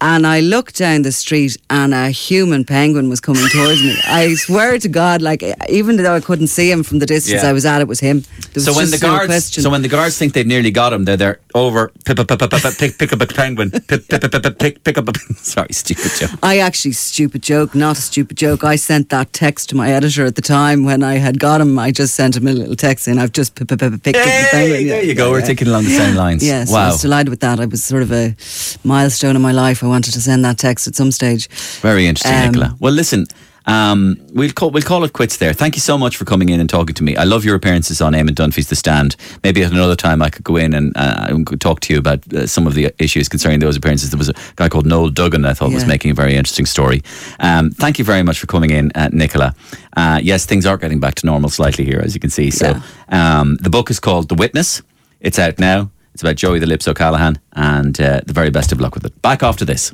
And 0.00 0.26
I 0.26 0.40
looked 0.40 0.76
down 0.76 1.02
the 1.02 1.12
street 1.12 1.56
and 1.70 1.94
a 1.94 2.10
human 2.10 2.64
penguin 2.64 3.08
was 3.08 3.20
coming 3.20 3.48
towards 3.48 3.82
me. 3.82 3.96
I 4.04 4.34
swear 4.34 4.78
to 4.78 4.88
God, 4.88 5.22
like 5.22 5.42
even 5.70 5.96
though 5.96 6.14
I 6.14 6.20
couldn't 6.20 6.48
see 6.48 6.70
him 6.70 6.82
from 6.82 6.98
the 6.98 7.06
distance 7.06 7.42
yeah. 7.42 7.48
I 7.48 7.54
was 7.54 7.64
at, 7.64 7.80
it 7.80 7.88
was 7.88 8.00
him. 8.00 8.22
Was 8.54 8.66
so 8.66 8.74
when 8.74 8.90
the 8.90 8.98
guards, 8.98 9.56
no 9.56 9.62
so 9.62 9.70
when 9.70 9.80
the 9.80 9.88
guards 9.88 10.18
think 10.18 10.34
they've 10.34 10.46
nearly 10.46 10.70
got 10.70 10.92
him, 10.92 11.04
they're 11.06 11.16
there 11.16 11.40
over 11.54 11.92
pick, 12.04 12.18
pick, 12.18 12.98
pick, 12.98 13.12
up 13.12 13.22
a 13.22 13.26
penguin, 13.26 13.70
pick, 13.70 13.86
pick, 13.86 14.08
pick, 14.08 14.58
pick, 14.58 14.84
pick 14.84 14.98
up 14.98 15.08
a. 15.08 15.18
Sorry, 15.36 15.72
stupid 15.72 16.12
joke. 16.18 16.38
I 16.42 16.58
actually 16.58 16.92
stupid 16.92 17.42
joke, 17.42 17.74
not 17.74 17.96
a 17.96 18.02
stupid 18.02 18.36
joke. 18.36 18.64
I 18.64 18.76
sent 18.76 19.08
that 19.08 19.32
text 19.32 19.70
to 19.70 19.76
my 19.76 19.90
editor 19.90 20.26
at 20.26 20.34
the 20.34 20.42
time 20.42 20.84
when 20.84 21.02
I 21.02 21.14
had 21.14 21.40
got 21.40 21.62
him. 21.62 21.78
I 21.78 21.90
just 21.90 22.14
sent 22.14 22.36
him 22.36 22.46
a 22.46 22.52
little 22.52 22.76
text 22.76 23.06
saying 23.06 23.18
I've 23.18 23.32
just 23.32 23.54
picked 23.54 23.72
up 23.72 23.78
the 23.78 23.98
penguin. 23.98 24.88
There 24.88 25.02
you 25.02 25.14
go. 25.14 25.30
We're 25.30 25.40
thinking 25.40 25.68
along 25.68 25.84
the 25.84 25.96
same 25.96 26.14
lines. 26.14 26.44
Yes, 26.44 26.70
wow. 26.70 26.84
I 26.84 26.86
was 26.88 27.00
delighted 27.00 27.30
with 27.30 27.40
that. 27.40 27.60
It 27.60 27.70
was 27.70 27.82
sort 27.82 28.02
of 28.02 28.12
a 28.12 28.36
milestone 28.84 29.36
in 29.36 29.42
my 29.42 29.52
life. 29.52 29.82
I 29.86 29.88
wanted 29.88 30.12
to 30.14 30.20
send 30.20 30.44
that 30.44 30.58
text 30.58 30.86
at 30.88 30.96
some 30.96 31.12
stage. 31.12 31.48
Very 31.80 32.06
interesting, 32.06 32.36
um, 32.36 32.46
Nicola. 32.46 32.76
Well, 32.80 32.92
listen, 32.92 33.26
Um, 33.68 34.16
we'll 34.32 34.52
call 34.52 34.70
we'll 34.70 34.84
call 34.84 35.02
it 35.04 35.12
quits 35.12 35.38
there. 35.38 35.52
Thank 35.52 35.74
you 35.74 35.80
so 35.80 35.98
much 35.98 36.16
for 36.16 36.24
coming 36.24 36.50
in 36.50 36.60
and 36.60 36.68
talking 36.68 36.94
to 36.94 37.02
me. 37.02 37.16
I 37.16 37.24
love 37.24 37.44
your 37.44 37.56
appearances 37.56 38.00
on 38.00 38.12
Eamon 38.14 38.34
Dunphy's 38.34 38.68
The 38.68 38.76
Stand. 38.76 39.16
Maybe 39.42 39.64
at 39.64 39.72
another 39.72 39.96
time 39.96 40.22
I 40.22 40.30
could 40.30 40.44
go 40.44 40.56
in 40.56 40.72
and 40.72 40.92
uh, 40.94 41.34
talk 41.58 41.80
to 41.80 41.92
you 41.92 41.98
about 41.98 42.20
uh, 42.32 42.46
some 42.46 42.68
of 42.68 42.74
the 42.74 42.94
issues 42.98 43.28
concerning 43.28 43.58
those 43.58 43.76
appearances. 43.76 44.10
There 44.10 44.18
was 44.18 44.28
a 44.28 44.34
guy 44.54 44.68
called 44.68 44.86
Noel 44.86 45.10
Duggan 45.10 45.44
I 45.44 45.54
thought 45.54 45.70
yeah. 45.70 45.80
was 45.80 45.86
making 45.86 46.12
a 46.12 46.14
very 46.14 46.36
interesting 46.36 46.66
story. 46.66 47.02
Um, 47.40 47.70
thank 47.70 47.98
you 47.98 48.04
very 48.04 48.22
much 48.22 48.38
for 48.38 48.46
coming 48.46 48.70
in, 48.70 48.92
uh, 48.94 49.08
Nicola. 49.12 49.52
Uh, 49.96 50.20
yes, 50.22 50.46
things 50.46 50.64
are 50.64 50.76
getting 50.76 51.00
back 51.00 51.14
to 51.16 51.26
normal 51.26 51.50
slightly 51.50 51.84
here, 51.84 52.00
as 52.04 52.14
you 52.14 52.20
can 52.20 52.30
see. 52.30 52.50
So 52.52 52.66
yeah. 52.66 53.40
um, 53.40 53.56
the 53.56 53.70
book 53.70 53.90
is 53.90 53.98
called 53.98 54.28
The 54.28 54.36
Witness. 54.36 54.82
It's 55.20 55.40
out 55.40 55.58
now. 55.58 55.90
It's 56.16 56.22
about 56.22 56.36
Joey 56.36 56.58
the 56.60 56.66
Lips 56.66 56.88
O'Callaghan, 56.88 57.38
and 57.52 58.00
uh, 58.00 58.22
the 58.24 58.32
very 58.32 58.48
best 58.48 58.72
of 58.72 58.80
luck 58.80 58.94
with 58.94 59.04
it. 59.04 59.20
Back 59.20 59.42
after 59.42 59.66
this. 59.66 59.92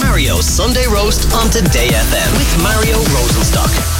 Mario's 0.00 0.46
Sunday 0.46 0.86
Roast 0.86 1.30
on 1.34 1.50
Today 1.50 1.88
FM 1.88 2.38
with 2.38 2.62
Mario 2.62 2.96
Rosenstock. 2.96 3.97